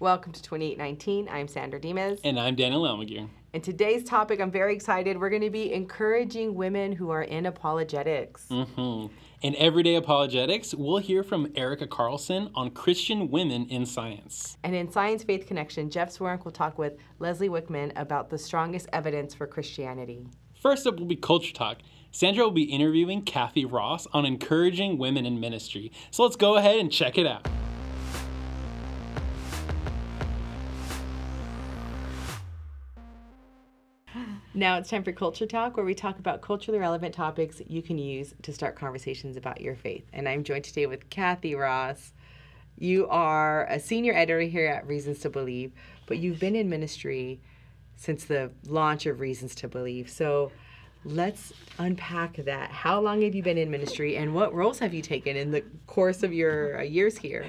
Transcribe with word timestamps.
Welcome 0.00 0.30
to 0.30 0.42
2819. 0.42 1.28
I'm 1.28 1.48
Sandra 1.48 1.80
Dimas. 1.80 2.20
And 2.22 2.38
I'm 2.38 2.54
Daniel 2.54 2.82
Almaguer. 2.82 3.28
And 3.52 3.64
today's 3.64 4.04
topic, 4.04 4.40
I'm 4.40 4.52
very 4.52 4.72
excited. 4.72 5.18
We're 5.18 5.28
going 5.28 5.42
to 5.42 5.50
be 5.50 5.72
encouraging 5.72 6.54
women 6.54 6.92
who 6.92 7.10
are 7.10 7.24
in 7.24 7.46
apologetics. 7.46 8.46
Mm-hmm. 8.48 9.12
In 9.42 9.56
Everyday 9.56 9.96
Apologetics, 9.96 10.72
we'll 10.72 10.98
hear 10.98 11.24
from 11.24 11.50
Erica 11.56 11.88
Carlson 11.88 12.48
on 12.54 12.70
Christian 12.70 13.28
women 13.28 13.66
in 13.70 13.84
science. 13.84 14.56
And 14.62 14.72
in 14.72 14.88
Science 14.88 15.24
Faith 15.24 15.48
Connection, 15.48 15.90
Jeff 15.90 16.16
Zweerink 16.16 16.44
will 16.44 16.52
talk 16.52 16.78
with 16.78 16.92
Leslie 17.18 17.48
Wickman 17.48 17.90
about 17.96 18.30
the 18.30 18.38
strongest 18.38 18.88
evidence 18.92 19.34
for 19.34 19.48
Christianity. 19.48 20.28
First 20.62 20.86
up 20.86 21.00
will 21.00 21.06
be 21.06 21.16
Culture 21.16 21.52
Talk. 21.52 21.78
Sandra 22.12 22.44
will 22.44 22.52
be 22.52 22.62
interviewing 22.62 23.22
Kathy 23.22 23.64
Ross 23.64 24.06
on 24.12 24.24
encouraging 24.24 24.96
women 24.96 25.26
in 25.26 25.40
ministry. 25.40 25.90
So 26.12 26.22
let's 26.22 26.36
go 26.36 26.54
ahead 26.54 26.76
and 26.76 26.92
check 26.92 27.18
it 27.18 27.26
out. 27.26 27.48
Now 34.58 34.76
it's 34.76 34.90
time 34.90 35.04
for 35.04 35.12
Culture 35.12 35.46
Talk, 35.46 35.76
where 35.76 35.86
we 35.86 35.94
talk 35.94 36.18
about 36.18 36.42
culturally 36.42 36.80
relevant 36.80 37.14
topics 37.14 37.62
you 37.68 37.80
can 37.80 37.96
use 37.96 38.34
to 38.42 38.52
start 38.52 38.74
conversations 38.74 39.36
about 39.36 39.60
your 39.60 39.76
faith. 39.76 40.04
And 40.12 40.28
I'm 40.28 40.42
joined 40.42 40.64
today 40.64 40.86
with 40.86 41.08
Kathy 41.10 41.54
Ross. 41.54 42.12
You 42.76 43.06
are 43.06 43.66
a 43.66 43.78
senior 43.78 44.14
editor 44.14 44.40
here 44.40 44.66
at 44.66 44.84
Reasons 44.84 45.20
to 45.20 45.30
Believe, 45.30 45.70
but 46.06 46.18
you've 46.18 46.40
been 46.40 46.56
in 46.56 46.68
ministry 46.68 47.40
since 47.94 48.24
the 48.24 48.50
launch 48.66 49.06
of 49.06 49.20
Reasons 49.20 49.54
to 49.54 49.68
Believe. 49.68 50.10
So 50.10 50.50
let's 51.04 51.52
unpack 51.78 52.34
that. 52.38 52.72
How 52.72 53.00
long 53.00 53.22
have 53.22 53.36
you 53.36 53.44
been 53.44 53.58
in 53.58 53.70
ministry, 53.70 54.16
and 54.16 54.34
what 54.34 54.52
roles 54.52 54.80
have 54.80 54.92
you 54.92 55.02
taken 55.02 55.36
in 55.36 55.52
the 55.52 55.62
course 55.86 56.24
of 56.24 56.32
your 56.32 56.80
uh, 56.80 56.82
years 56.82 57.16
here? 57.16 57.46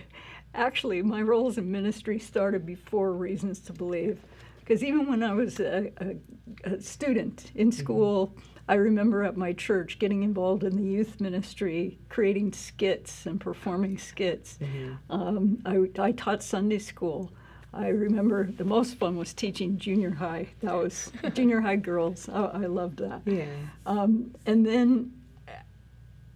Actually, 0.54 1.02
my 1.02 1.24
roles 1.24 1.58
in 1.58 1.72
ministry 1.72 2.20
started 2.20 2.68
before 2.68 3.14
Reasons 3.14 3.60
to 3.62 3.74
Believe. 3.74 4.20
Because 4.70 4.84
even 4.84 5.08
when 5.08 5.24
I 5.24 5.34
was 5.34 5.60
a, 5.60 5.92
a, 5.98 6.76
a 6.76 6.80
student 6.80 7.52
in 7.56 7.72
mm-hmm. 7.72 7.80
school, 7.80 8.28
mm-hmm. 8.28 8.50
I 8.68 8.76
remember 8.76 9.24
at 9.24 9.36
my 9.36 9.52
church 9.52 9.98
getting 9.98 10.22
involved 10.22 10.64
in 10.64 10.76
the 10.76 10.84
youth 10.84 11.20
ministry, 11.20 11.98
creating 12.08 12.54
skits 12.54 13.26
and 13.26 13.42
performing 13.42 13.98
skits. 13.98 14.60
Mm-hmm. 14.62 15.12
Um, 15.12 15.58
I, 15.66 16.04
I, 16.10 16.12
taught 16.12 16.44
Sunday 16.44 16.78
school. 16.78 17.32
I 17.74 17.88
remember 17.88 18.44
the 18.44 18.64
most 18.64 18.98
fun 19.00 19.18
was 19.18 19.34
teaching 19.34 19.80
junior 19.80 20.12
high. 20.12 20.50
That 20.62 20.76
was 20.76 21.12
junior 21.34 21.62
high 21.62 21.78
girls. 21.78 22.30
I, 22.30 22.44
I 22.44 22.66
loved 22.68 23.00
that. 23.00 23.24
Yeah. 23.26 23.48
Um, 23.88 24.36
and 24.46 24.64
then 24.64 25.12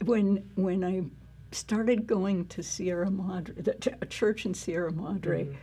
when 0.06 0.50
when 0.56 0.84
I 0.84 1.04
started 1.56 2.08
going 2.08 2.48
to 2.48 2.64
Sierra 2.64 3.12
Madre, 3.12 3.54
the, 3.62 3.96
a 4.02 4.08
church 4.08 4.48
in 4.48 4.56
Sierra 4.56 4.92
Madre. 4.92 5.44
Mm-hmm 5.44 5.56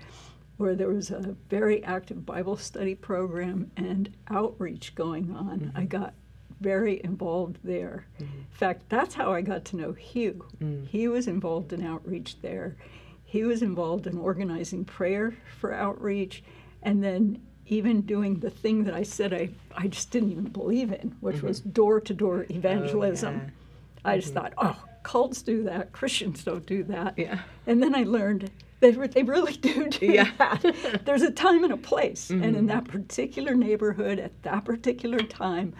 where 0.60 0.74
there 0.74 0.90
was 0.90 1.10
a 1.10 1.34
very 1.48 1.82
active 1.84 2.26
Bible 2.26 2.56
study 2.56 2.94
program 2.94 3.70
and 3.78 4.14
outreach 4.28 4.94
going 4.94 5.34
on. 5.34 5.60
Mm-hmm. 5.60 5.78
I 5.78 5.84
got 5.84 6.12
very 6.60 7.00
involved 7.02 7.56
there. 7.64 8.04
Mm-hmm. 8.16 8.38
In 8.40 8.46
fact, 8.50 8.82
that's 8.90 9.14
how 9.14 9.32
I 9.32 9.40
got 9.40 9.64
to 9.66 9.76
know 9.76 9.92
Hugh. 9.92 10.44
Mm. 10.62 10.86
He 10.86 11.08
was 11.08 11.26
involved 11.26 11.72
in 11.72 11.82
outreach 11.82 12.42
there. 12.42 12.76
He 13.24 13.42
was 13.44 13.62
involved 13.62 14.06
in 14.06 14.18
organizing 14.18 14.84
prayer 14.84 15.34
for 15.58 15.72
outreach 15.72 16.44
and 16.82 17.02
then 17.02 17.40
even 17.64 18.02
doing 18.02 18.40
the 18.40 18.50
thing 18.50 18.84
that 18.84 18.92
I 18.92 19.04
said 19.04 19.32
I, 19.32 19.48
I 19.74 19.86
just 19.86 20.10
didn't 20.10 20.32
even 20.32 20.44
believe 20.44 20.92
in, 20.92 21.16
which 21.20 21.36
mm-hmm. 21.36 21.46
was 21.46 21.60
door 21.60 22.00
to 22.00 22.12
door 22.12 22.44
evangelism. 22.50 23.40
Oh, 23.42 23.46
yeah. 23.46 24.12
I 24.12 24.16
just 24.18 24.34
mm-hmm. 24.34 24.42
thought, 24.42 24.52
oh, 24.58 24.84
cults 25.04 25.40
do 25.40 25.62
that, 25.62 25.92
Christians 25.92 26.44
don't 26.44 26.66
do 26.66 26.82
that. 26.84 27.14
Yeah. 27.16 27.38
And 27.66 27.82
then 27.82 27.94
I 27.94 28.02
learned 28.02 28.50
they, 28.92 28.92
they 28.92 29.22
really 29.22 29.52
do 29.52 29.88
do 29.88 30.06
yeah. 30.06 30.30
that. 30.38 31.02
There's 31.04 31.22
a 31.22 31.30
time 31.30 31.64
and 31.64 31.72
a 31.72 31.76
place. 31.76 32.28
Mm-hmm. 32.28 32.42
And 32.42 32.56
in 32.56 32.66
mm-hmm. 32.66 32.66
that 32.68 32.84
particular 32.88 33.54
neighborhood, 33.54 34.18
at 34.18 34.42
that 34.42 34.64
particular 34.64 35.18
time, 35.18 35.74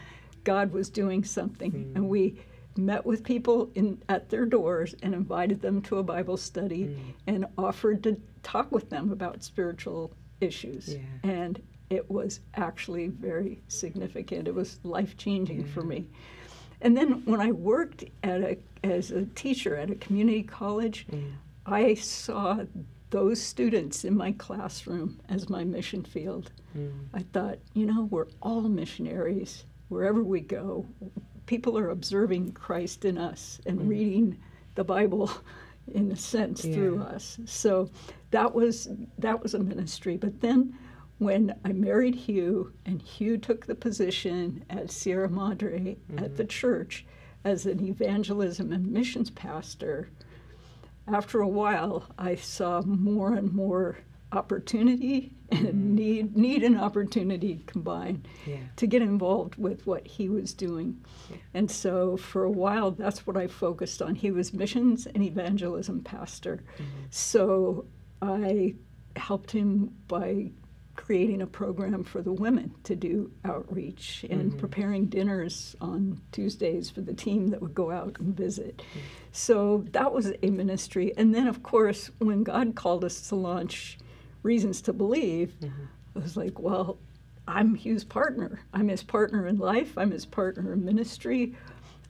God 0.45 0.73
was 0.73 0.91
doing 0.91 1.25
something. 1.25 1.73
Mm-hmm. 1.73 1.97
And 1.97 2.09
we 2.09 2.39
met 2.77 3.05
with 3.05 3.25
people 3.25 3.71
in, 3.75 4.03
at 4.09 4.29
their 4.29 4.45
doors 4.45 4.95
and 5.03 5.15
invited 5.15 5.61
them 5.61 5.83
to 5.83 5.99
a 5.99 6.03
Bible 6.03 6.37
study 6.37 6.85
mm-hmm. 6.85 7.11
and 7.27 7.47
offered 7.59 8.03
to 8.05 8.21
talk 8.43 8.71
with 8.71 8.91
them 8.91 9.13
about 9.13 9.43
spiritual 9.43 10.13
issues. 10.41 10.95
Yeah. 10.95 11.31
And 11.31 11.63
it 11.89 12.09
was 12.11 12.41
actually 12.55 13.09
very 13.09 13.63
significant. 13.69 14.47
It 14.47 14.55
was 14.55 14.79
life 14.85 15.17
changing 15.17 15.63
yeah. 15.63 15.73
for 15.73 15.83
me. 15.83 16.07
And 16.83 16.97
then 16.97 17.23
when 17.25 17.41
I 17.41 17.51
worked 17.51 18.05
at 18.23 18.41
a, 18.43 18.59
as 18.85 19.11
a 19.11 19.25
teacher 19.27 19.77
at 19.77 19.91
a 19.91 19.95
community 19.97 20.43
college, 20.43 21.07
mm. 21.11 21.33
I 21.71 21.95
saw 21.95 22.65
those 23.11 23.41
students 23.41 24.05
in 24.05 24.17
my 24.17 24.33
classroom 24.33 25.21
as 25.29 25.49
my 25.49 25.65
mission 25.65 26.05
field. 26.05 26.51
Mm. 26.77 26.93
I 27.15 27.23
thought, 27.33 27.59
you 27.75 27.87
know, 27.87 28.09
we're 28.11 28.27
all 28.43 28.63
missionaries 28.63 29.65
wherever 29.89 30.23
we 30.23 30.41
go. 30.41 30.87
People 31.47 31.79
are 31.79 31.91
observing 31.91 32.53
Christ 32.53 33.05
in 33.05 33.19
us 33.19 33.61
and 33.67 33.81
mm. 33.81 33.89
reading 33.89 34.39
the 34.75 34.85
Bible 34.85 35.31
in 35.95 36.11
a 36.13 36.17
sense 36.17 36.65
yeah. 36.65 36.75
through 36.75 37.03
us. 37.03 37.39
So 37.47 37.91
that 38.31 38.55
was 38.55 38.89
that 39.19 39.43
was 39.43 39.55
a 39.55 39.59
ministry. 39.59 40.17
But 40.17 40.41
then 40.41 40.77
when 41.19 41.55
I 41.65 41.73
married 41.73 42.15
Hugh 42.15 42.73
and 42.87 43.03
Hugh 43.03 43.37
took 43.37 43.67
the 43.67 43.75
position 43.75 44.65
at 44.71 44.91
Sierra 44.91 45.29
Madre 45.29 45.97
mm-hmm. 45.97 46.25
at 46.25 46.37
the 46.37 46.45
church 46.45 47.05
as 47.45 47.67
an 47.67 47.87
evangelism 47.87 48.73
and 48.73 48.87
missions 48.87 49.31
pastor, 49.31 50.11
after 51.09 51.41
a 51.41 51.49
while, 51.49 52.07
I 52.19 52.37
saw 52.37 52.83
more 52.83 53.35
and 53.35 53.53
more 53.53 53.99
opportunity 54.33 55.33
and 55.51 55.67
mm-hmm. 55.67 55.95
need 55.95 56.37
need 56.37 56.63
and 56.63 56.79
opportunity 56.79 57.63
combined 57.67 58.29
yeah. 58.47 58.59
to 58.77 58.87
get 58.87 59.03
involved 59.03 59.57
with 59.57 59.87
what 59.87 60.07
he 60.07 60.29
was 60.29 60.55
doing. 60.55 61.03
Yeah. 61.29 61.37
And 61.55 61.71
so 61.71 62.17
for 62.17 62.45
a 62.45 62.51
while 62.51 62.93
that's 62.93 63.27
what 63.27 63.37
I 63.37 63.49
focused 63.49 64.01
on. 64.01 64.15
He 64.15 64.31
was 64.31 64.53
missions 64.53 65.07
and 65.07 65.23
evangelism 65.23 66.03
pastor. 66.03 66.63
Mm-hmm. 66.75 66.85
So 67.11 67.87
I 68.23 68.77
helped 69.17 69.51
him 69.51 69.93
by 70.07 70.53
creating 70.97 71.43
a 71.43 71.47
program 71.47 72.05
for 72.05 72.23
the 72.23 72.33
women 72.33 72.75
to 72.85 72.95
do 72.95 73.31
outreach 73.45 74.25
and 74.29 74.51
mm-hmm. 74.51 74.59
preparing 74.59 75.07
dinners 75.07 75.75
on 75.81 76.21
Tuesdays 76.33 76.91
for 76.91 77.01
the 77.01 77.15
team 77.15 77.49
that 77.49 77.63
would 77.63 77.75
go 77.75 77.91
out 77.91 78.17
and 78.19 78.37
visit. 78.37 78.79
Mm-hmm. 78.79 79.01
So 79.33 79.85
that 79.93 80.13
was 80.13 80.33
a 80.43 80.51
ministry. 80.51 81.13
And 81.17 81.35
then, 81.35 81.47
of 81.47 81.63
course, 81.63 82.11
when 82.19 82.43
God 82.43 82.75
called 82.75 83.05
us 83.05 83.29
to 83.29 83.37
launch 83.37 83.99
Reasons 84.43 84.83
to 84.83 84.93
Believe, 84.93 85.55
mm-hmm. 85.61 85.85
I 86.17 86.19
was 86.19 86.37
like, 86.37 86.59
well, 86.59 86.99
I'm 87.47 87.75
Hugh's 87.75 88.05
partner. 88.05 88.61
I'm 88.73 88.89
his 88.89 89.03
partner 89.03 89.47
in 89.47 89.59
life, 89.59 89.97
I'm 89.97 90.11
his 90.11 90.27
partner 90.27 90.73
in 90.73 90.85
ministry. 90.85 91.55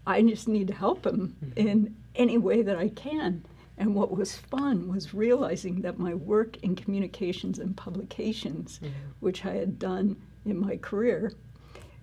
I 0.06 0.22
just 0.22 0.48
need 0.48 0.68
to 0.68 0.74
help 0.74 1.06
him 1.06 1.36
mm-hmm. 1.44 1.68
in 1.68 1.96
any 2.14 2.38
way 2.38 2.62
that 2.62 2.76
I 2.76 2.88
can. 2.88 3.44
And 3.80 3.94
what 3.94 4.14
was 4.14 4.36
fun 4.36 4.88
was 4.88 5.14
realizing 5.14 5.80
that 5.80 5.98
my 5.98 6.12
work 6.12 6.58
in 6.58 6.76
communications 6.76 7.58
and 7.58 7.74
publications, 7.74 8.78
mm-hmm. 8.78 8.92
which 9.20 9.46
I 9.46 9.54
had 9.54 9.78
done 9.78 10.16
in 10.44 10.60
my 10.60 10.76
career, 10.76 11.32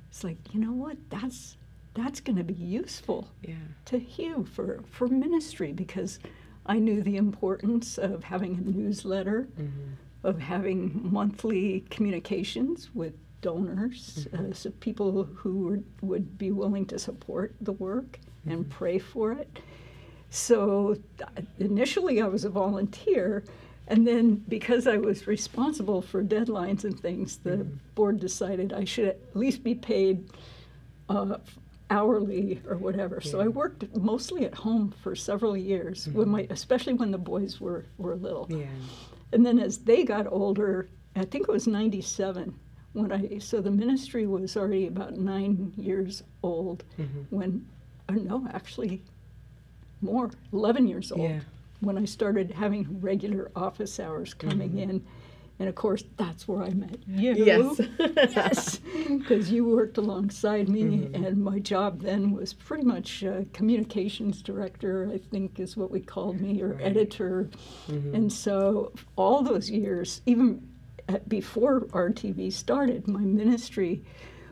it's 0.10 0.24
like, 0.24 0.38
you 0.54 0.60
know 0.60 0.74
what? 0.74 0.98
That's 1.10 1.56
that's 1.94 2.20
going 2.20 2.38
to 2.38 2.44
be 2.44 2.54
useful 2.54 3.28
yeah. 3.42 3.56
to 3.86 3.98
Hugh 3.98 4.46
for, 4.54 4.84
for 4.88 5.08
ministry 5.08 5.74
because 5.74 6.20
I 6.68 6.78
knew 6.78 7.02
the 7.02 7.18
importance 7.18 7.98
of 7.98 8.24
having 8.24 8.56
a 8.56 8.62
newsletter, 8.62 9.48
mm-hmm. 9.60 9.94
of 10.24 10.40
having 10.40 11.00
monthly 11.12 11.86
communications 11.90 12.94
with 12.94 13.14
donors, 13.42 14.28
mm-hmm. 14.32 14.52
uh, 14.52 14.54
so 14.54 14.70
people 14.80 15.24
who 15.24 15.60
were, 15.60 15.80
would 16.02 16.38
be 16.38 16.52
willing 16.52 16.86
to 16.86 17.00
support 17.00 17.56
the 17.62 17.74
work 17.74 18.20
mm-hmm. 18.42 18.52
and 18.52 18.70
pray 18.70 19.00
for 19.00 19.32
it. 19.32 19.60
So 20.30 20.98
initially, 21.60 22.22
I 22.22 22.28
was 22.28 22.46
a 22.46 22.50
volunteer. 22.50 23.44
And 23.88 24.06
then, 24.06 24.44
because 24.50 24.86
I 24.86 24.98
was 24.98 25.28
responsible 25.28 26.02
for 26.02 26.22
deadlines 26.22 26.84
and 26.84 27.00
things, 27.00 27.38
the 27.38 27.52
mm-hmm. 27.52 27.78
board 27.96 28.20
decided 28.20 28.74
I 28.74 28.84
should 28.84 29.08
at 29.08 29.20
least 29.34 29.64
be 29.64 29.76
paid 29.76 30.30
uh, 31.08 31.38
hourly 31.90 32.62
or 32.68 32.76
whatever. 32.76 33.22
Yeah. 33.24 33.32
So 33.32 33.40
I 33.40 33.48
worked 33.48 33.96
mostly 33.96 34.46
at 34.46 34.54
home 34.54 34.94
for 35.02 35.16
several 35.16 35.56
years, 35.56 36.08
mm-hmm. 36.08 36.18
when 36.18 36.30
my, 36.30 36.48
especially 36.50 36.96
when 36.96 37.12
the 37.12 37.18
boys 37.18 37.62
were, 37.62 37.86
were 37.98 38.16
little. 38.16 38.48
Yeah. 38.50 38.66
And 39.32 39.46
then 39.46 39.58
as 39.60 39.78
they 39.78 40.04
got 40.04 40.28
older, 40.30 40.90
I 41.16 41.24
think 41.24 41.48
it 41.48 41.52
was 41.52 41.66
97 41.66 42.54
when 42.94 43.12
I, 43.12 43.38
so 43.38 43.62
the 43.62 43.72
ministry 43.72 44.26
was 44.26 44.58
already 44.58 44.88
about 44.88 45.18
nine 45.18 45.74
years 45.78 46.24
old 46.44 46.84
mm-hmm. 47.00 47.22
when, 47.30 47.66
or 48.10 48.16
no, 48.16 48.48
actually 48.52 49.02
more, 50.02 50.32
11 50.54 50.88
years 50.88 51.12
old. 51.12 51.30
Yeah. 51.30 51.40
When 51.80 51.98
I 51.98 52.06
started 52.06 52.52
having 52.52 53.00
regular 53.02 53.52
office 53.56 54.00
hours 54.00 54.34
coming 54.34 54.72
mm-hmm. 54.72 54.90
in 54.90 55.06
And 55.60 55.68
of 55.68 55.76
course, 55.76 56.04
that's 56.18 56.48
where 56.48 56.62
I 56.64 56.70
met 56.70 56.98
you. 57.08 57.34
Yes. 57.34 57.82
yes. 58.00 58.80
Because 59.08 59.52
you 59.52 59.66
worked 59.66 59.98
alongside 59.98 60.70
me, 60.70 60.84
Mm-hmm. 60.84 61.26
and 61.26 61.44
my 61.44 61.60
job 61.60 62.02
then 62.02 62.32
was 62.32 62.54
pretty 62.54 62.84
much 62.84 63.24
uh, 63.24 63.42
communications 63.54 64.42
director, 64.44 65.10
I 65.12 65.18
think 65.18 65.60
is 65.60 65.76
what 65.76 65.90
we 65.90 66.00
called 66.00 66.40
me, 66.40 66.62
or 66.62 66.74
Right. 66.74 66.84
editor. 66.84 67.50
Mm-hmm. 67.90 68.16
And 68.16 68.32
so, 68.32 68.92
all 69.16 69.42
those 69.42 69.70
years, 69.70 70.22
even 70.28 70.62
at, 71.10 71.28
before 71.28 71.82
RTB 71.88 72.54
started, 72.54 73.08
my 73.08 73.22
ministry 73.22 74.04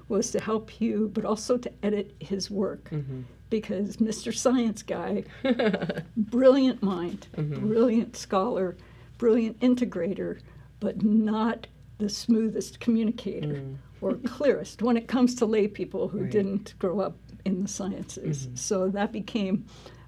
was 0.08 0.32
to 0.32 0.40
help 0.40 0.70
Hugh, 0.70 1.10
but 1.14 1.24
also 1.26 1.58
to 1.58 1.72
edit 1.84 2.16
his 2.20 2.50
work. 2.52 2.90
Mm-hmm. 2.92 3.22
Because 3.50 3.98
Mr. 3.98 4.34
Science 4.36 4.82
Guy, 4.84 5.24
brilliant 6.18 6.82
mind, 6.84 7.28
Mm-hmm. 7.38 7.68
brilliant 7.68 8.18
scholar, 8.18 8.76
brilliant 9.18 9.60
integrator, 9.60 10.40
but 10.80 11.04
not 11.04 11.68
the 11.98 12.10
smoothest 12.10 12.80
communicator 12.80 13.62
or 14.02 14.16
clearest 14.26 14.82
when 14.82 14.98
it 14.98 15.08
comes 15.08 15.36
to 15.36 15.46
lay 15.46 15.68
people 15.68 16.08
who 16.10 16.20
Mm. 16.20 16.22
Right. 16.24 16.32
didn't 16.32 16.74
grow 16.80 17.00
up 17.00 17.18
in 17.46 17.62
the 17.62 17.68
sciences. 17.68 18.48
Mm-hmm. 18.48 18.56
So 18.56 18.90
that 18.90 19.12
became 19.12 19.66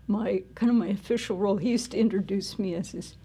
my 0.07 0.43
kind 0.55 0.69
of 0.71 0.75
my 0.75 0.87
official 0.87 1.37
role. 1.37 1.57
He 1.57 1.69
used 1.69 1.91
to 1.91 1.97
introduce 1.97 2.57
me 2.57 2.73
as 2.75 2.91
his 2.91 3.15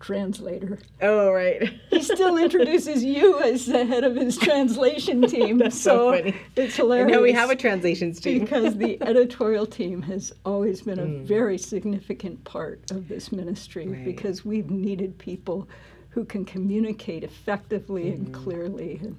translator. 0.00 0.78
Oh, 1.00 1.30
right. 1.32 1.72
He 1.90 2.02
still 2.02 2.36
introduces 2.36 3.02
you 3.02 3.40
as 3.40 3.64
the 3.66 3.84
head 3.86 4.04
of 4.04 4.14
his 4.14 4.36
translation 4.36 5.22
team. 5.28 5.58
That's 5.58 5.80
so 5.80 6.12
funny. 6.12 6.34
It's 6.56 6.76
hilarious. 6.76 7.10
know 7.12 7.22
we 7.22 7.32
have 7.32 7.48
a 7.50 7.56
translations 7.56 8.20
team. 8.20 8.40
because 8.40 8.76
the 8.76 8.98
editorial 9.06 9.64
team 9.66 10.02
has 10.02 10.32
always 10.44 10.82
been 10.82 10.98
a 10.98 11.06
Mm. 11.06 11.24
very 11.24 11.56
significant 11.56 12.42
part 12.44 12.90
of 12.90 13.08
this 13.08 13.32
ministry 13.32 13.88
Right. 13.88 14.04
because 14.04 14.44
we've 14.44 14.70
needed 14.70 15.16
people 15.18 15.68
who 16.10 16.24
can 16.24 16.44
communicate 16.44 17.24
effectively 17.24 18.04
Mm-hmm. 18.04 18.24
and 18.26 18.34
clearly 18.34 18.98
and 19.02 19.16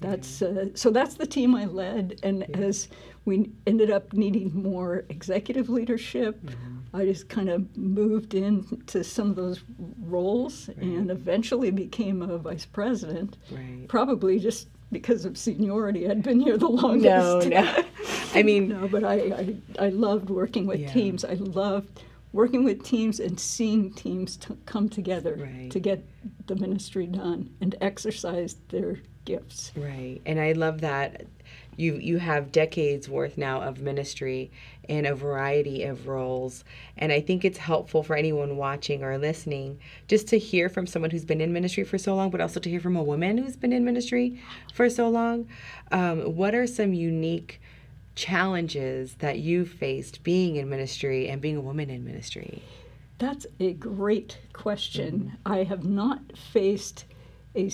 that's 0.00 0.40
uh, 0.42 0.66
so 0.74 0.90
that's 0.90 1.14
the 1.14 1.26
team 1.26 1.54
I 1.54 1.64
led 1.66 2.20
and 2.22 2.44
as 2.56 2.88
we 3.24 3.50
ended 3.66 3.90
up 3.90 4.12
needing 4.12 4.50
more 4.54 5.04
executive 5.10 5.68
leadership 5.68 6.40
Mm-hmm. 6.42 6.77
I 6.98 7.04
just 7.04 7.28
kind 7.28 7.48
of 7.48 7.76
moved 7.76 8.34
into 8.34 9.04
some 9.04 9.30
of 9.30 9.36
those 9.36 9.62
roles 10.00 10.68
and 10.80 11.10
eventually 11.10 11.70
became 11.70 12.22
a 12.22 12.38
vice 12.38 12.66
president 12.66 13.36
right. 13.52 13.86
probably 13.88 14.38
just 14.40 14.68
because 14.90 15.24
of 15.24 15.36
seniority 15.38 16.08
I'd 16.08 16.22
been 16.22 16.40
here 16.40 16.56
the 16.56 16.68
longest 16.68 17.48
No, 17.48 17.62
no. 17.62 17.84
I 18.34 18.42
mean, 18.42 18.68
no, 18.68 18.88
but 18.88 19.04
I, 19.04 19.14
I, 19.78 19.86
I 19.86 19.88
loved 19.90 20.30
working 20.30 20.66
with 20.66 20.80
Yeah. 20.80 20.92
teams. 20.92 21.24
I 21.24 21.34
loved 21.34 22.02
working 22.32 22.64
with 22.64 22.82
teams 22.84 23.20
and 23.20 23.38
seeing 23.38 23.92
teams 23.92 24.36
t- 24.36 24.54
come 24.66 24.88
together 24.88 25.36
Right. 25.40 25.70
to 25.70 25.78
get 25.80 26.04
the 26.46 26.56
ministry 26.56 27.06
done 27.06 27.50
and 27.60 27.74
exercise 27.80 28.56
their 28.70 28.98
gifts. 29.24 29.72
Right. 29.76 30.20
And 30.26 30.40
I 30.40 30.52
love 30.52 30.80
that 30.80 31.26
you 31.78 31.94
you 31.94 32.18
have 32.18 32.52
decades 32.52 33.08
worth 33.08 33.38
now 33.38 33.62
of 33.62 33.80
ministry 33.80 34.50
in 34.88 35.06
a 35.06 35.14
variety 35.14 35.84
of 35.84 36.08
roles. 36.08 36.64
And 36.96 37.12
I 37.12 37.20
think 37.20 37.44
it's 37.44 37.58
helpful 37.58 38.02
for 38.02 38.16
anyone 38.16 38.56
watching 38.56 39.04
or 39.04 39.16
listening 39.18 39.78
just 40.08 40.26
to 40.28 40.38
hear 40.38 40.68
from 40.68 40.86
someone 40.86 41.10
who's 41.10 41.24
been 41.24 41.40
in 41.40 41.52
ministry 41.52 41.84
for 41.84 41.98
so 41.98 42.14
long, 42.16 42.30
but 42.30 42.40
also 42.40 42.58
to 42.58 42.70
hear 42.70 42.80
from 42.80 42.96
a 42.96 43.02
woman 43.02 43.38
who's 43.38 43.56
been 43.56 43.72
in 43.72 43.84
ministry 43.84 44.40
for 44.72 44.88
so 44.88 45.08
long. 45.08 45.46
Um, 45.92 46.34
what 46.36 46.54
are 46.54 46.66
some 46.66 46.94
unique 46.94 47.60
challenges 48.14 49.14
that 49.16 49.38
you've 49.38 49.70
faced 49.70 50.24
being 50.24 50.56
in 50.56 50.68
ministry 50.68 51.28
and 51.28 51.40
being 51.40 51.56
a 51.56 51.60
woman 51.60 51.90
in 51.90 52.04
ministry? 52.04 52.62
That's 53.18 53.46
a 53.60 53.74
great 53.74 54.38
question. 54.52 55.36
Mm-hmm. 55.44 55.52
I 55.52 55.64
have 55.64 55.84
not 55.84 56.20
faced 56.36 57.04
a, 57.54 57.70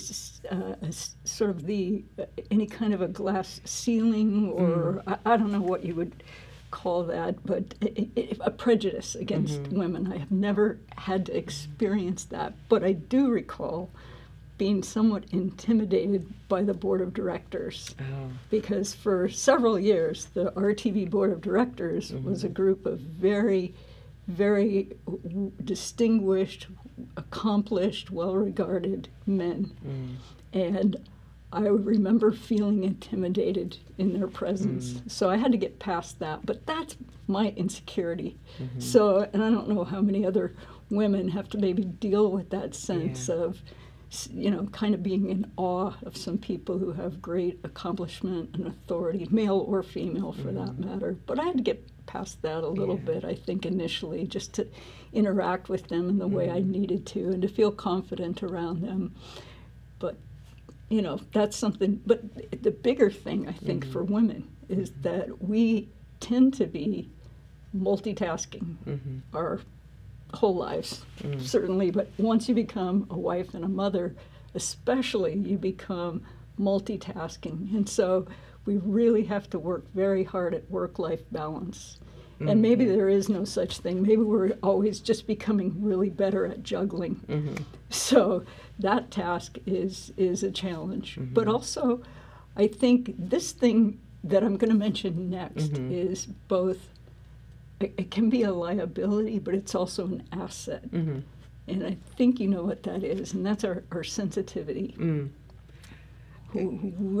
uh, 0.51 0.75
a 0.81 0.91
sort 1.25 1.49
of 1.51 1.65
the 1.65 2.03
uh, 2.19 2.25
any 2.51 2.65
kind 2.65 2.93
of 2.93 3.01
a 3.01 3.07
glass 3.07 3.61
ceiling 3.65 4.49
or 4.51 5.03
Mm. 5.05 5.17
I, 5.25 5.33
I 5.33 5.37
don't 5.37 5.51
know 5.51 5.61
what 5.61 5.83
you 5.85 5.95
would 5.95 6.23
call 6.71 7.03
that, 7.03 7.35
but 7.45 7.73
a 8.41 8.51
prejudice 8.51 9.15
against 9.15 9.63
Mm-hmm. 9.63 9.77
women. 9.79 10.11
I 10.11 10.17
have 10.17 10.31
never 10.31 10.77
had 10.97 11.25
to 11.27 11.37
experience 11.37 12.25
that, 12.25 12.53
but 12.69 12.83
I 12.83 12.93
do 12.93 13.29
recall 13.29 13.89
being 14.57 14.83
somewhat 14.83 15.25
intimidated 15.31 16.25
by 16.47 16.63
the 16.63 16.73
board 16.73 17.01
of 17.01 17.13
directors 17.13 17.93
Oh, 17.99 18.29
because 18.49 18.93
for 18.93 19.27
several 19.29 19.77
years 19.77 20.25
the 20.33 20.51
RTB 20.53 21.09
board 21.09 21.31
of 21.31 21.41
directors 21.41 22.13
was 22.13 22.43
a 22.45 22.49
group 22.49 22.85
of 22.85 22.99
very, 22.99 23.73
very 24.27 24.95
w- 25.05 25.51
distinguished, 25.63 26.67
accomplished, 27.17 28.11
well-regarded 28.11 29.09
men, 29.25 29.71
mm. 29.85 30.15
and 30.53 30.97
I 31.51 31.67
remember 31.67 32.31
feeling 32.31 32.83
intimidated 32.83 33.77
in 33.97 34.13
their 34.13 34.27
presence. 34.27 34.93
Mm. 34.93 35.11
So 35.11 35.29
I 35.29 35.37
had 35.37 35.51
to 35.53 35.57
get 35.57 35.79
past 35.79 36.19
that, 36.19 36.45
but 36.45 36.65
that's 36.65 36.97
my 37.27 37.53
insecurity. 37.55 38.37
Mm-hmm. 38.61 38.79
So, 38.79 39.29
and 39.31 39.43
I 39.43 39.49
don't 39.49 39.69
know 39.69 39.85
how 39.85 40.01
many 40.01 40.25
other 40.25 40.53
women 40.89 41.29
have 41.29 41.47
to 41.49 41.57
maybe 41.57 41.83
deal 41.83 42.31
with 42.31 42.49
that 42.49 42.75
sense 42.75 43.29
Yeah. 43.29 43.35
of 43.35 43.61
you 44.33 44.51
know, 44.51 44.65
kind 44.67 44.93
of 44.93 45.01
being 45.03 45.29
in 45.29 45.51
awe 45.57 45.93
of 46.03 46.15
some 46.17 46.37
people 46.37 46.77
who 46.77 46.93
have 46.93 47.21
great 47.21 47.59
accomplishment 47.63 48.55
and 48.55 48.67
authority, 48.67 49.27
male 49.29 49.65
or 49.67 49.83
female 49.83 50.33
for 50.33 50.51
that 50.51 50.69
mm-hmm. 50.69 50.89
matter. 50.89 51.17
But 51.25 51.39
I 51.39 51.43
had 51.45 51.57
to 51.57 51.63
get 51.63 51.87
past 52.05 52.41
that 52.43 52.63
a 52.63 52.67
little 52.67 52.97
Yeah. 52.97 53.13
bit, 53.13 53.25
I 53.25 53.35
think, 53.35 53.65
initially, 53.65 54.27
just 54.27 54.53
to 54.53 54.67
interact 55.13 55.69
with 55.69 55.87
them 55.87 56.09
in 56.09 56.17
the 56.17 56.27
way 56.27 56.49
I 56.49 56.59
mm-hmm. 56.59 56.71
needed 56.71 57.05
to 57.07 57.29
and 57.29 57.41
to 57.41 57.47
feel 57.47 57.71
confident 57.71 58.43
around 58.43 58.81
them. 58.81 59.13
But, 59.99 60.17
you 60.89 61.01
know, 61.01 61.19
that's 61.31 61.57
something, 61.57 62.01
but 62.05 62.21
the 62.63 62.71
bigger 62.71 63.09
thing, 63.09 63.47
I 63.47 63.53
think, 63.53 63.85
for 63.85 64.03
mm-hmm. 64.03 64.13
women 64.13 64.47
is 64.69 64.91
that 65.01 65.41
we 65.41 65.89
tend 66.19 66.53
to 66.55 66.65
be 66.67 67.09
multitasking 67.75 68.75
mm-hmm. 68.85 69.17
our 69.33 69.59
whole 70.35 70.55
lives, 70.55 71.05
mm. 71.21 71.41
certainly. 71.41 71.91
But 71.91 72.09
once 72.17 72.47
you 72.47 72.55
become 72.55 73.07
a 73.09 73.17
wife 73.17 73.53
and 73.53 73.63
a 73.63 73.69
mother, 73.69 74.15
especially, 74.53 75.35
you 75.35 75.57
become 75.57 76.21
multitasking. 76.59 77.75
And 77.75 77.87
so 77.87 78.27
we 78.65 78.77
really 78.77 79.23
have 79.25 79.49
to 79.51 79.59
work 79.59 79.85
very 79.93 80.23
hard 80.23 80.53
at 80.53 80.69
work 80.69 80.99
life 80.99 81.21
balance. 81.31 81.99
And 82.39 82.61
maybe 82.61 82.85
mm-hmm. 82.85 82.97
there 82.97 83.09
is 83.09 83.29
no 83.29 83.45
such 83.45 83.79
thing. 83.79 84.01
Maybe 84.01 84.17
we're 84.17 84.57
always 84.61 84.99
just 84.99 85.25
becoming 85.25 85.73
really 85.81 86.09
better 86.09 86.45
at 86.45 86.63
juggling. 86.63 87.15
Mm-hmm. 87.27 87.63
So 87.89 88.43
that 88.79 89.09
task 89.09 89.57
is 89.65 90.11
is 90.17 90.43
a 90.43 90.51
challenge. 90.51 91.15
Mm-hmm. 91.15 91.33
But 91.33 91.47
also, 91.47 92.01
I 92.57 92.67
think 92.67 93.15
this 93.17 93.53
thing 93.53 93.99
that 94.23 94.43
I'm 94.43 94.57
going 94.57 94.71
to 94.71 94.77
mention 94.77 95.29
next 95.29 95.73
mm-hmm. 95.73 95.91
is 95.91 96.25
both. 96.25 96.89
It, 97.79 97.93
it 97.97 98.11
can 98.11 98.29
be 98.29 98.43
a 98.43 98.51
liability, 98.51 99.39
but 99.39 99.53
it's 99.53 99.75
also 99.75 100.05
an 100.05 100.23
asset. 100.31 100.89
Mm-hmm. 100.91 101.19
And 101.67 101.85
I 101.85 101.97
think 102.15 102.39
you 102.39 102.47
know 102.47 102.63
what 102.63 102.83
that 102.83 103.03
is, 103.03 103.33
and 103.33 103.45
that's 103.45 103.63
our, 103.63 103.83
our 103.91 104.03
sensitivity, 104.03 104.95
Mm. 104.97 105.29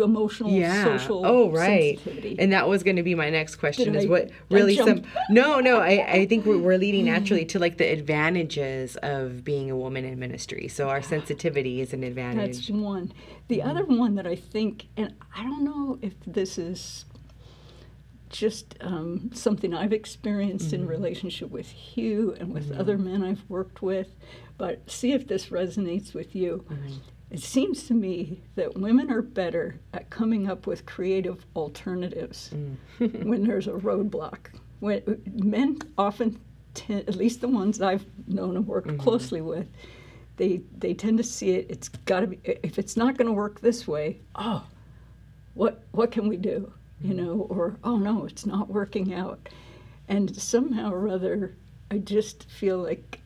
emotional, 0.01 0.49
yeah. 0.51 0.83
social 0.85 1.25
oh, 1.25 1.51
right. 1.51 1.97
sensitivity. 1.97 2.37
And 2.39 2.53
that 2.53 2.69
was 2.69 2.83
going 2.83 2.95
to 2.95 3.03
be 3.03 3.15
my 3.15 3.29
next 3.29 3.55
question 3.55 3.91
Did 3.91 3.95
is 3.99 4.05
I- 4.05 4.09
what 4.09 4.29
really 4.49 4.77
some? 4.77 5.03
No, 5.29 5.59
no, 5.59 5.79
I, 5.79 6.05
I 6.07 6.25
think 6.25 6.45
we're, 6.45 6.59
we're 6.59 6.77
leading 6.77 7.05
naturally 7.05 7.43
to 7.53 7.59
like 7.59 7.77
the 7.77 7.91
advantages 7.91 8.95
of 8.97 9.43
being 9.43 9.71
a 9.71 9.75
woman 9.75 10.05
in 10.05 10.19
ministry. 10.19 10.67
So 10.69 10.87
our 10.89 11.01
sensitivity 11.01 11.81
is 11.81 11.91
an 11.91 12.03
advantage. 12.03 12.67
That's 12.67 12.69
one. 12.69 13.11
The 13.49 13.61
other 13.61 13.83
one 13.83 14.15
that 14.15 14.27
I 14.27 14.35
think, 14.35 14.87
and 14.95 15.13
I 15.35 15.43
don't 15.43 15.65
know 15.65 15.99
if 16.01 16.13
this 16.25 16.57
is 16.57 17.05
just 18.29 18.75
um, 18.81 19.29
something 19.33 19.73
I've 19.73 19.93
experienced 19.93 20.73
in 20.73 20.81
mm-hmm. 20.81 20.89
relationship 20.89 21.49
with 21.49 21.67
Hugh 21.67 22.35
and 22.39 22.53
with 22.53 22.69
mm-hmm. 22.69 22.79
other 22.79 22.97
men 22.97 23.23
I've 23.23 23.43
worked 23.49 23.81
with, 23.81 24.15
but 24.57 24.89
see 24.89 25.13
if 25.13 25.27
this 25.27 25.47
resonates 25.47 26.13
with 26.13 26.35
you. 26.35 26.65
Mm-hmm. 26.69 26.93
It 27.31 27.39
seems 27.39 27.87
to 27.87 27.93
me 27.93 28.43
that 28.55 28.77
women 28.77 29.11
are 29.11 29.21
better 29.21 29.79
at 29.93 30.09
coming 30.09 30.49
up 30.49 30.67
with 30.67 30.85
creative 30.85 31.45
alternatives 31.55 32.51
mm. 32.53 33.25
when 33.25 33.45
there's 33.45 33.67
a 33.67 33.71
roadblock. 33.71 34.47
When 34.79 35.21
men 35.33 35.79
often, 35.97 36.39
ten, 36.75 36.99
at 36.99 37.15
least 37.15 37.41
the 37.41 37.47
ones 37.47 37.81
I've 37.81 38.05
known 38.27 38.55
and 38.55 38.67
worked 38.67 38.97
closely 38.99 39.41
with, 39.41 39.67
they 40.37 40.61
they 40.77 40.93
tend 40.93 41.17
to 41.17 41.23
see 41.23 41.51
it. 41.51 41.65
It's 41.69 41.89
got 41.89 42.21
to 42.21 42.27
be. 42.27 42.39
If 42.43 42.77
it's 42.77 42.95
not 42.95 43.17
going 43.17 43.27
to 43.27 43.33
work 43.33 43.59
this 43.59 43.87
way, 43.87 44.21
oh, 44.35 44.65
what 45.55 45.83
what 45.91 46.11
can 46.11 46.27
we 46.27 46.37
do? 46.37 46.71
You 47.01 47.13
mm-hmm. 47.13 47.25
know, 47.25 47.47
or 47.49 47.77
oh 47.83 47.97
no, 47.97 48.25
it's 48.25 48.45
not 48.45 48.69
working 48.69 49.13
out. 49.13 49.49
And 50.07 50.35
somehow 50.35 50.91
or 50.91 51.07
other, 51.07 51.55
I 51.91 51.97
just 51.97 52.49
feel 52.49 52.77
like 52.77 53.19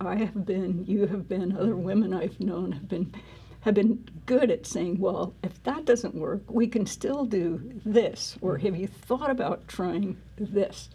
I 0.00 0.16
have 0.16 0.44
been, 0.46 0.84
you 0.86 1.06
have 1.06 1.28
been, 1.28 1.56
other 1.56 1.72
mm-hmm. 1.72 1.82
women 1.82 2.14
I've 2.14 2.40
known 2.40 2.72
have 2.72 2.88
been 2.88 3.14
have 3.60 3.74
been 3.74 4.08
good 4.24 4.50
at 4.50 4.66
saying, 4.66 4.98
well, 4.98 5.34
if 5.42 5.62
that 5.64 5.84
doesn't 5.84 6.14
work, 6.14 6.40
we 6.48 6.66
can 6.66 6.86
still 6.86 7.26
do 7.26 7.60
this, 7.84 8.38
or 8.40 8.56
mm-hmm. 8.56 8.66
have 8.66 8.76
you 8.76 8.86
thought 8.86 9.30
about 9.30 9.68
trying 9.68 10.16
this? 10.38 10.88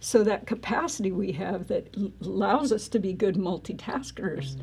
So 0.00 0.24
that 0.24 0.46
capacity 0.46 1.12
we 1.12 1.32
have 1.32 1.68
that 1.68 1.94
allows 2.22 2.72
us 2.72 2.88
to 2.88 2.98
be 2.98 3.12
good 3.12 3.34
multitaskers 3.34 4.56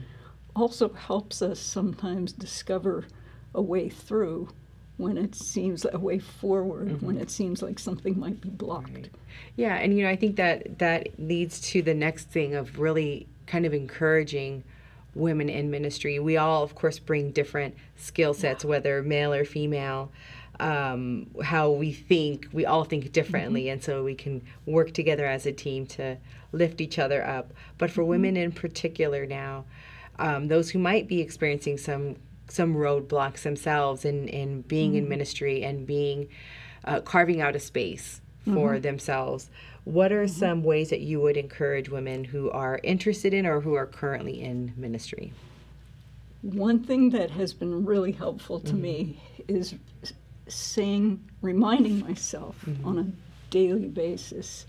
also 0.55 0.89
helps 0.89 1.41
us 1.41 1.59
sometimes 1.59 2.33
discover 2.33 3.05
a 3.53 3.62
way 3.62 3.89
through 3.89 4.50
when 4.97 5.17
it 5.17 5.35
seems 5.35 5.85
a 5.91 5.97
way 5.97 6.19
forward 6.19 6.88
mm-hmm. 6.88 7.05
when 7.05 7.17
it 7.17 7.31
seems 7.31 7.62
like 7.62 7.79
something 7.79 8.19
might 8.19 8.39
be 8.41 8.50
blocked. 8.50 8.93
Right. 8.93 9.09
Yeah, 9.55 9.75
and 9.75 9.97
you 9.97 10.03
know, 10.03 10.09
I 10.09 10.15
think 10.15 10.35
that 10.35 10.79
that 10.79 11.19
leads 11.19 11.59
to 11.71 11.81
the 11.81 11.93
next 11.93 12.29
thing 12.29 12.53
of 12.55 12.79
really 12.79 13.27
kind 13.47 13.65
of 13.65 13.73
encouraging 13.73 14.63
women 15.15 15.50
in 15.50 15.69
ministry. 15.69 16.19
We 16.19 16.38
all, 16.38 16.63
of 16.63 16.75
course, 16.75 17.00
bring 17.00 17.31
different 17.31 17.75
skill 17.95 18.33
sets, 18.33 18.63
whether 18.63 19.01
male 19.01 19.33
or 19.33 19.45
female. 19.45 20.12
Um, 20.59 21.31
how 21.43 21.71
we 21.71 21.91
think, 21.91 22.47
we 22.53 22.67
all 22.67 22.83
think 22.83 23.12
differently, 23.12 23.63
mm-hmm. 23.63 23.73
and 23.73 23.83
so 23.83 24.03
we 24.03 24.13
can 24.13 24.43
work 24.67 24.93
together 24.93 25.25
as 25.25 25.47
a 25.47 25.51
team 25.51 25.88
to 25.88 26.17
lift 26.51 26.79
each 26.79 27.00
other 27.00 27.25
up. 27.25 27.51
But 27.79 27.89
for 27.89 28.01
mm-hmm. 28.01 28.09
women 28.12 28.38
in 28.38 28.51
particular 28.51 29.25
now, 29.25 29.65
um, 30.19 30.47
those 30.47 30.69
who 30.69 30.77
might 30.77 31.07
be 31.07 31.21
experiencing 31.21 31.79
some 31.79 32.17
some 32.53 32.75
roadblocks 32.75 33.41
themselves 33.41 34.05
in, 34.05 34.27
in 34.27 34.62
being 34.62 34.91
mm-hmm. 34.91 35.00
in 35.00 35.10
ministry 35.10 35.63
and 35.63 35.88
being 35.88 36.29
uh, 36.86 37.01
carving 37.01 37.41
out 37.41 37.55
a 37.55 37.60
space 37.60 38.22
for 38.45 38.74
mm-hmm. 38.74 38.81
themselves. 38.81 39.50
What 39.86 40.12
are 40.12 40.25
mm-hmm. 40.25 40.39
some 40.39 40.63
ways 40.63 40.91
that 40.91 41.01
you 41.01 41.19
would 41.22 41.36
encourage 41.36 41.89
women 41.89 42.24
who 42.24 42.51
are 42.51 42.79
interested 42.83 43.33
in 43.33 43.48
or 43.48 43.60
who 43.62 43.74
are 43.74 43.88
currently 43.88 44.41
in 44.41 44.74
ministry? 44.77 45.33
One 46.43 46.83
thing 46.83 47.10
that 47.10 47.31
has 47.31 47.53
been 47.53 47.86
really 47.86 48.12
helpful 48.12 48.60
to 48.60 48.74
me 48.74 49.19
mm-hmm. 49.39 49.55
is 49.55 49.75
saying, 50.48 51.24
reminding 51.41 52.01
myself 52.01 52.57
mm-hmm. 52.65 52.88
on 52.88 53.00
a 53.00 53.12
daily 53.50 53.88
basis 53.88 54.67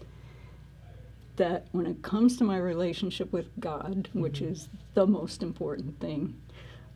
that 1.36 1.66
when 1.72 1.84
it 1.84 2.00
comes 2.02 2.36
to 2.36 2.44
my 2.44 2.56
relationship 2.56 3.30
with 3.32 3.48
God, 3.58 4.08
which 4.12 4.40
mm-hmm. 4.40 4.52
is 4.52 4.68
the 4.94 5.06
most 5.06 5.42
important 5.42 6.00
thing, 6.00 6.40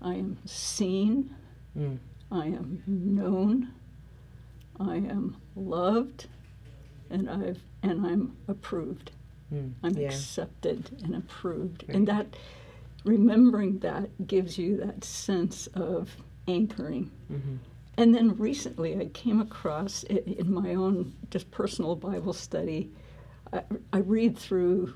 I 0.01 0.15
am 0.15 0.39
seen, 0.45 1.35
mm. 1.77 1.99
I 2.31 2.47
am 2.47 2.83
known, 2.87 3.73
I 4.79 4.97
am 4.97 5.37
loved, 5.57 6.27
and 7.11 7.29
I've 7.29 7.61
and 7.83 8.07
I'm 8.07 8.37
approved. 8.49 9.13
Mm. 9.53 9.73
I'm 9.83 9.97
yeah. 9.97 10.09
accepted 10.09 10.91
and 11.05 11.15
approved. 11.17 11.85
Right. 11.89 11.97
And 11.97 12.09
that 12.09 12.27
remembering 13.05 13.79
that 13.79 14.27
gives 14.27 14.59
you 14.59 14.77
that 14.79 15.05
sense 15.05 15.69
of 15.69 16.17
anchoring. 16.47 17.11
Mm-hmm. 17.33 17.57
And 17.97 18.15
then 18.15 18.37
recently 18.37 18.99
I 19.01 19.07
came 19.07 19.41
across 19.41 20.05
in 20.05 20.53
my 20.53 20.75
own 20.75 21.15
just 21.31 21.51
personal 21.51 21.97
Bible 21.97 22.33
study, 22.33 22.91
I, 23.53 23.63
I 23.93 23.99
read 23.99 24.39
through 24.39 24.95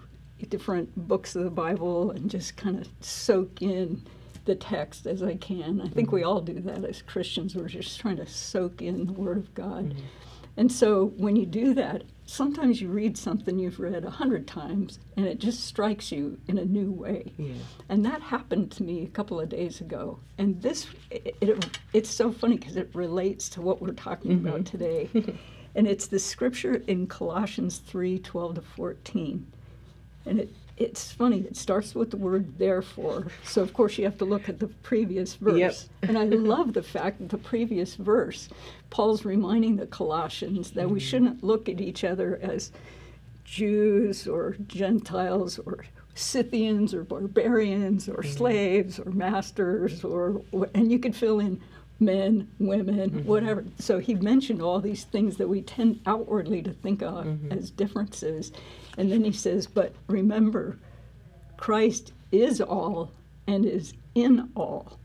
different 0.49 1.09
books 1.09 1.37
of 1.37 1.44
the 1.44 1.50
Bible 1.50 2.11
and 2.11 2.30
just 2.30 2.56
kind 2.56 2.78
of 2.78 2.88
soak 3.00 3.62
in 3.62 4.04
the 4.44 4.54
text 4.54 5.06
as 5.06 5.22
I 5.22 5.37
can. 5.37 5.80
I 5.80 5.88
think 5.88 6.08
mm-hmm. 6.08 6.16
we 6.16 6.22
all 6.25 6.40
do 6.40 6.61
that 6.61 6.84
as 6.84 7.02
Christians. 7.02 7.54
We're 7.54 7.68
just 7.68 8.00
trying 8.00 8.16
to 8.16 8.26
soak 8.26 8.82
in 8.82 9.06
the 9.06 9.12
Word 9.12 9.38
of 9.38 9.54
God. 9.54 9.90
Mm-hmm. 9.90 10.06
And 10.56 10.70
so 10.70 11.06
when 11.16 11.37
you 11.37 11.46
do 11.46 11.72
that, 11.75 12.02
sometimes 12.26 12.80
you 12.80 12.88
read 12.88 13.16
something 13.16 13.58
you've 13.58 13.80
read 13.80 14.04
a 14.04 14.11
hundred 14.11 14.46
times 14.46 14.99
and 15.16 15.26
it 15.26 15.38
just 15.38 15.64
strikes 15.64 16.12
you 16.12 16.38
in 16.46 16.58
a 16.58 16.64
new 16.64 16.90
way. 16.90 17.32
Yeah. 17.38 17.54
And 17.88 18.04
that 18.04 18.20
happened 18.20 18.70
to 18.72 18.82
me 18.82 19.04
a 19.04 19.08
couple 19.08 19.40
of 19.40 19.49
days 19.49 19.80
ago. 19.80 20.18
And 20.38 20.61
this, 20.61 20.87
it, 21.11 21.37
it 21.40 21.78
it's 21.92 22.11
so 22.11 22.30
funny 22.30 22.58
because 22.58 22.76
it 22.76 22.90
relates 22.94 23.49
to 23.50 23.62
what 23.62 23.80
we're 23.80 23.92
talking 23.92 24.32
mm-hmm. 24.32 24.46
about 24.46 24.66
today. 24.66 25.08
and 25.75 25.87
it's 25.87 26.06
the 26.06 26.18
scripture 26.18 26.82
in 26.87 27.06
Colossians 27.06 27.78
3 27.78 28.18
12 28.18 28.54
to 28.56 28.62
14. 28.62 29.46
And 30.26 30.38
it 30.38 30.50
it's 30.82 31.12
funny, 31.12 31.40
it 31.40 31.56
starts 31.56 31.94
with 31.94 32.10
the 32.10 32.16
word 32.16 32.58
therefore. 32.58 33.28
So, 33.44 33.62
of 33.62 33.72
course, 33.72 33.98
you 33.98 34.04
have 34.04 34.18
to 34.18 34.24
look 34.24 34.48
at 34.48 34.58
the 34.58 34.68
previous 34.68 35.34
verse. 35.34 35.56
Yep. 35.56 35.74
and 36.02 36.18
I 36.18 36.24
love 36.24 36.72
the 36.72 36.82
fact 36.82 37.18
that 37.18 37.28
the 37.28 37.38
previous 37.38 37.94
verse, 37.94 38.48
Paul's 38.90 39.24
reminding 39.24 39.76
the 39.76 39.86
Colossians 39.86 40.72
that 40.72 40.84
mm-hmm. 40.84 40.94
we 40.94 41.00
shouldn't 41.00 41.42
look 41.42 41.68
at 41.68 41.80
each 41.80 42.04
other 42.04 42.38
as 42.42 42.72
Jews 43.44 44.26
or 44.26 44.56
Gentiles 44.66 45.58
or 45.58 45.84
Scythians 46.14 46.94
or 46.94 47.04
barbarians 47.04 48.08
or 48.08 48.18
mm-hmm. 48.18 48.36
slaves 48.36 48.98
or 48.98 49.10
masters 49.12 50.04
or, 50.04 50.42
and 50.74 50.92
you 50.92 50.98
could 50.98 51.16
fill 51.16 51.40
in 51.40 51.60
men, 52.04 52.50
women, 52.59 53.11
mm-hmm. 53.11 53.28
whatever. 53.28 53.64
So 53.78 53.99
he 53.99 54.14
mentioned 54.14 54.61
all 54.61 54.80
these 54.80 55.04
things 55.04 55.37
that 55.37 55.49
we 55.49 55.62
tend 55.62 56.00
outwardly 56.06 56.62
to 56.62 56.73
think 56.73 57.02
of 57.02 57.25
mm-hmm. 57.25 57.52
as 57.52 57.71
differences. 57.71 58.52
And 58.99 59.11
then 59.11 59.25
he 59.25 59.32
says, 59.32 59.66
but 59.66 59.94
remember, 60.09 60.78
Christ 61.56 62.12
is 62.30 62.61
all 62.61 63.12
and 63.47 63.64
is 63.64 63.94
in 64.14 64.50
all. 64.54 64.99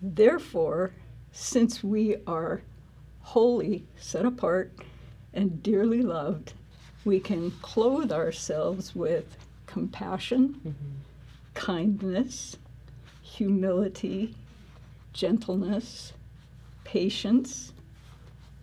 Therefore, 0.00 0.92
since 1.32 1.84
we 1.84 2.16
are 2.26 2.62
holy, 3.20 3.84
set 3.96 4.26
apart, 4.26 4.72
and 5.32 5.62
dearly 5.62 6.02
loved, 6.02 6.54
we 7.04 7.20
can 7.20 7.50
clothe 7.62 8.12
ourselves 8.12 8.94
with 8.94 9.36
compassion, 9.66 10.60
mm-hmm. 10.60 10.90
kindness, 11.54 12.56
humility, 13.22 14.34
gentleness, 15.12 16.12
patience, 16.92 17.72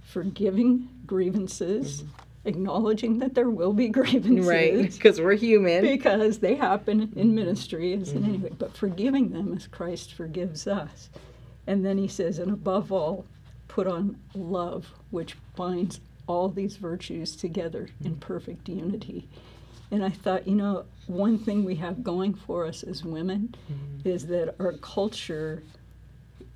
forgiving 0.03 0.88
grievances, 1.05 2.03
mm-hmm 2.03 2.25
acknowledging 2.45 3.19
that 3.19 3.36
there 3.36 3.50
will 3.50 3.74
be 3.74 3.88
grievances. 4.00 4.45
Right, 4.45 4.91
because 4.91 5.19
we're 5.19 5.36
human. 5.36 5.81
Because 5.81 6.39
they 6.39 6.55
happen 6.55 7.01
in 7.01 7.07
mm-hmm. 7.09 7.36
ministry 7.36 7.93
as 7.93 8.09
mm-hmm. 8.09 8.17
in 8.17 8.24
any 8.25 8.38
way, 8.38 8.51
but 8.57 8.75
forgiving 8.75 9.29
them 9.29 9.53
as 9.55 9.67
Christ 9.67 10.13
forgives 10.13 10.67
us. 10.67 11.09
And 11.67 11.86
then 11.86 11.98
he 11.98 12.07
says, 12.07 12.39
and 12.39 12.51
above 12.51 12.91
all, 12.91 13.25
put 13.67 13.88
on 13.88 14.17
love, 14.33 14.88
which 15.12 15.36
binds 15.55 16.00
all 16.27 16.50
these 16.50 16.77
virtues 16.77 17.36
together 17.36 17.83
mm-hmm. 17.83 18.07
in 18.07 18.15
perfect 18.17 18.67
unity. 18.67 19.27
And 19.91 20.03
I 20.03 20.09
thought, 20.09 20.48
you 20.48 20.55
know, 20.55 20.86
one 21.07 21.39
thing 21.39 21.63
we 21.63 21.75
have 21.75 22.03
going 22.03 22.36
for 22.36 22.65
us 22.65 22.83
as 22.83 23.03
women 23.03 23.55
mm-hmm. 23.71 24.07
is 24.07 24.27
that 24.27 24.55
our 24.59 24.74
culture 24.74 25.63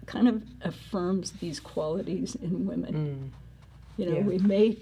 kind 0.06 0.28
of 0.28 0.44
affirms 0.62 1.32
these 1.34 1.60
qualities 1.60 2.36
in 2.36 2.66
women. 2.66 2.94
Mm. 2.94 3.44
You 3.98 4.10
know, 4.10 4.18
yeah. 4.18 4.24
we 4.24 4.38
may 4.40 4.78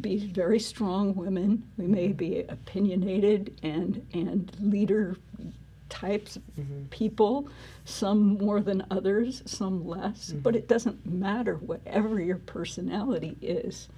be 0.00 0.18
very 0.18 0.60
strong 0.60 1.14
women. 1.14 1.64
We 1.76 1.86
may 1.86 2.08
mm-hmm. 2.08 2.16
be 2.16 2.40
opinionated 2.48 3.58
and 3.62 4.06
and 4.12 4.54
leader 4.60 5.16
types 5.88 6.38
mm-hmm. 6.58 6.84
people, 6.86 7.48
some 7.84 8.38
more 8.38 8.60
than 8.60 8.84
others, 8.90 9.42
some 9.46 9.86
less. 9.86 10.30
Mm-hmm. 10.30 10.38
But 10.40 10.56
it 10.56 10.68
doesn't 10.68 11.04
matter. 11.04 11.56
Whatever 11.56 12.20
your 12.20 12.38
personality 12.38 13.36
is, 13.40 13.88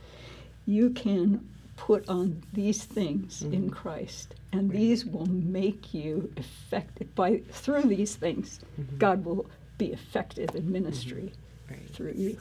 you 0.67 0.91
can 0.91 1.47
put 1.77 2.09
on 2.09 2.43
these 2.53 2.85
things 2.85 3.43
mm-hmm. 3.43 3.55
in 3.55 3.71
Christ, 3.71 4.35
and 4.53 4.71
right. 4.71 4.79
these 4.79 5.05
will 5.05 5.27
make 5.27 5.93
you 5.93 6.33
effective. 6.37 7.15
By 7.15 7.43
through 7.51 7.83
these 7.83 8.17
things, 8.17 8.61
mm-hmm. 8.81 8.97
God 8.97 9.25
will 9.25 9.47
be 9.79 9.93
effective 9.93 10.55
in 10.55 10.71
ministry 10.71 11.33
mm-hmm. 11.33 11.75
right. 11.75 11.91
through 11.91 12.15
you. 12.17 12.39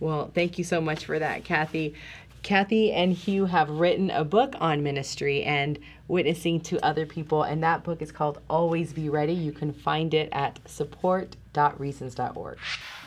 Well, 0.00 0.30
thank 0.34 0.58
you 0.58 0.64
so 0.64 0.80
much 0.80 1.06
for 1.06 1.18
that, 1.18 1.44
Kathy. 1.44 1.94
Kathy 2.42 2.92
and 2.92 3.12
Hugh 3.12 3.46
have 3.46 3.68
written 3.68 4.10
a 4.10 4.24
book 4.24 4.54
on 4.60 4.82
ministry 4.82 5.42
and 5.42 5.80
witnessing 6.06 6.60
to 6.60 6.78
other 6.84 7.04
people, 7.04 7.42
and 7.42 7.60
that 7.64 7.82
book 7.82 8.00
is 8.00 8.12
called 8.12 8.40
Always 8.48 8.92
Be 8.92 9.08
Ready. 9.08 9.32
You 9.32 9.50
can 9.50 9.72
find 9.72 10.14
it 10.14 10.28
at 10.30 10.60
support.reasons.org. 10.64 12.58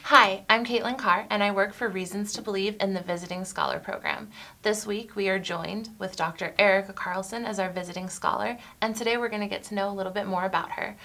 Hi, 0.03 0.43
I'm 0.50 0.65
Caitlin 0.65 0.98
Carr, 0.98 1.25
and 1.29 1.41
I 1.41 1.51
work 1.51 1.74
for 1.74 1.88
Reasons 1.88 2.33
to 2.33 2.41
Believe 2.41 2.75
in 2.81 2.93
the 2.93 3.01
Visiting 3.01 3.45
Scholar 3.45 3.79
Program. 3.79 4.29
This 4.63 4.86
week, 4.86 5.15
we 5.15 5.29
are 5.29 5.39
joined 5.39 5.89
with 6.00 6.17
Dr. 6.17 6.53
Erica 6.59 6.91
Carlson 6.91 7.45
as 7.45 7.59
our 7.59 7.69
visiting 7.69 8.09
scholar, 8.09 8.57
and 8.81 8.93
today 8.93 9.15
we're 9.15 9.29
going 9.29 9.41
to 9.41 9.48
get 9.48 9.63
to 9.65 9.75
know 9.75 9.89
a 9.89 9.95
little 9.95 10.12
bit 10.12 10.27
more 10.27 10.43
about 10.43 10.71
her. 10.71 10.98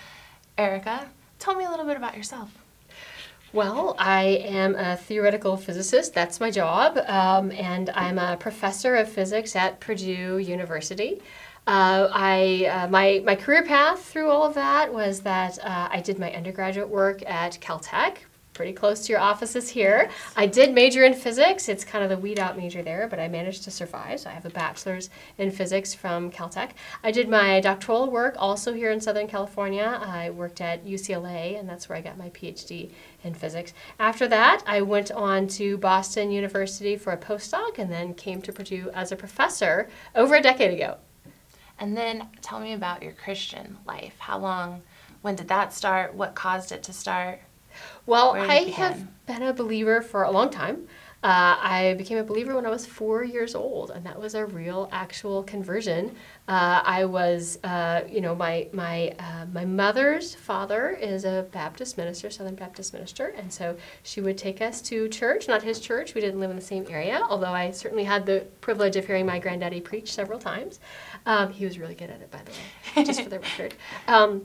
Erica, 0.58 1.08
tell 1.38 1.54
me 1.54 1.66
a 1.66 1.70
little 1.70 1.86
bit 1.86 1.96
about 1.96 2.16
yourself. 2.16 2.63
Well, 3.54 3.94
I 4.00 4.24
am 4.48 4.74
a 4.74 4.96
theoretical 4.96 5.56
physicist. 5.56 6.12
That's 6.12 6.40
my 6.40 6.50
job. 6.50 6.98
Um, 7.06 7.52
and 7.52 7.88
I'm 7.90 8.18
a 8.18 8.36
professor 8.36 8.96
of 8.96 9.08
physics 9.08 9.54
at 9.54 9.78
Purdue 9.78 10.38
University. 10.38 11.22
Uh, 11.64 12.08
I, 12.12 12.66
uh, 12.68 12.88
my, 12.88 13.22
my 13.24 13.36
career 13.36 13.62
path 13.62 14.04
through 14.06 14.28
all 14.28 14.42
of 14.42 14.54
that 14.54 14.92
was 14.92 15.20
that 15.20 15.60
uh, 15.64 15.88
I 15.88 16.00
did 16.00 16.18
my 16.18 16.32
undergraduate 16.34 16.88
work 16.88 17.22
at 17.30 17.60
Caltech, 17.60 18.16
pretty 18.54 18.72
close 18.72 19.04
to 19.04 19.12
your 19.12 19.20
offices 19.20 19.68
here. 19.68 20.08
I 20.36 20.46
did 20.46 20.72
major 20.72 21.04
in 21.04 21.12
physics. 21.12 21.68
It's 21.68 21.84
kind 21.84 22.04
of 22.04 22.08
the 22.08 22.16
weed 22.16 22.38
out 22.38 22.56
major 22.56 22.82
there, 22.82 23.08
but 23.08 23.18
I 23.18 23.28
managed 23.28 23.64
to 23.64 23.70
survive. 23.70 24.20
So 24.20 24.30
I 24.30 24.32
have 24.32 24.46
a 24.46 24.50
bachelor's 24.50 25.10
in 25.36 25.50
physics 25.50 25.92
from 25.92 26.30
Caltech. 26.30 26.70
I 27.02 27.10
did 27.10 27.28
my 27.28 27.60
doctoral 27.60 28.10
work 28.10 28.36
also 28.38 28.72
here 28.72 28.92
in 28.92 29.00
Southern 29.00 29.26
California. 29.26 30.00
I 30.02 30.30
worked 30.30 30.60
at 30.60 30.86
UCLA, 30.86 31.58
and 31.58 31.68
that's 31.68 31.88
where 31.88 31.98
I 31.98 32.00
got 32.00 32.16
my 32.16 32.30
PhD 32.30 32.90
in 33.24 33.34
physics. 33.34 33.74
After 33.98 34.28
that, 34.28 34.62
I 34.66 34.80
went 34.82 35.10
on 35.10 35.48
to 35.48 35.76
Boston 35.78 36.30
University 36.30 36.96
for 36.96 37.12
a 37.12 37.18
postdoc 37.18 37.78
and 37.78 37.90
then 37.90 38.14
came 38.14 38.40
to 38.42 38.52
Purdue 38.52 38.90
as 38.94 39.10
a 39.10 39.16
professor 39.16 39.88
over 40.14 40.36
a 40.36 40.42
decade 40.42 40.72
ago. 40.72 40.96
And 41.78 41.96
then 41.96 42.28
tell 42.40 42.60
me 42.60 42.72
about 42.72 43.02
your 43.02 43.12
Christian 43.12 43.78
life. 43.84 44.14
How 44.18 44.38
long 44.38 44.82
when 45.22 45.34
did 45.34 45.48
that 45.48 45.72
start? 45.72 46.14
What 46.14 46.34
caused 46.34 46.70
it 46.70 46.82
to 46.84 46.92
start? 46.92 47.40
Well, 48.06 48.34
I 48.34 48.70
have 48.76 49.06
been 49.26 49.42
a 49.42 49.52
believer 49.52 50.02
for 50.02 50.24
a 50.24 50.30
long 50.30 50.50
time. 50.50 50.86
Uh, 51.24 51.56
I 51.58 51.94
became 51.96 52.18
a 52.18 52.22
believer 52.22 52.54
when 52.54 52.66
I 52.66 52.68
was 52.68 52.84
four 52.84 53.24
years 53.24 53.54
old, 53.54 53.90
and 53.90 54.04
that 54.04 54.20
was 54.20 54.34
a 54.34 54.44
real, 54.44 54.90
actual 54.92 55.42
conversion. 55.42 56.14
Uh, 56.48 56.82
I 56.84 57.06
was, 57.06 57.58
uh, 57.64 58.02
you 58.06 58.20
know, 58.20 58.34
my 58.34 58.68
my 58.74 59.14
uh, 59.18 59.46
my 59.50 59.64
mother's 59.64 60.34
father 60.34 60.90
is 60.90 61.24
a 61.24 61.46
Baptist 61.50 61.96
minister, 61.96 62.28
Southern 62.28 62.56
Baptist 62.56 62.92
minister, 62.92 63.28
and 63.38 63.50
so 63.50 63.74
she 64.02 64.20
would 64.20 64.36
take 64.36 64.60
us 64.60 64.82
to 64.82 65.08
church, 65.08 65.48
not 65.48 65.62
his 65.62 65.80
church. 65.80 66.14
We 66.14 66.20
didn't 66.20 66.40
live 66.40 66.50
in 66.50 66.56
the 66.56 66.62
same 66.62 66.84
area, 66.90 67.22
although 67.26 67.54
I 67.54 67.70
certainly 67.70 68.04
had 68.04 68.26
the 68.26 68.46
privilege 68.60 68.96
of 68.96 69.06
hearing 69.06 69.24
my 69.24 69.38
granddaddy 69.38 69.80
preach 69.80 70.12
several 70.12 70.38
times. 70.38 70.78
Um, 71.24 71.50
he 71.50 71.64
was 71.64 71.78
really 71.78 71.94
good 71.94 72.10
at 72.10 72.20
it, 72.20 72.30
by 72.30 72.42
the 72.44 72.50
way, 72.50 73.04
just 73.04 73.22
for 73.22 73.30
the 73.30 73.40
record. 73.40 73.74
Um, 74.08 74.44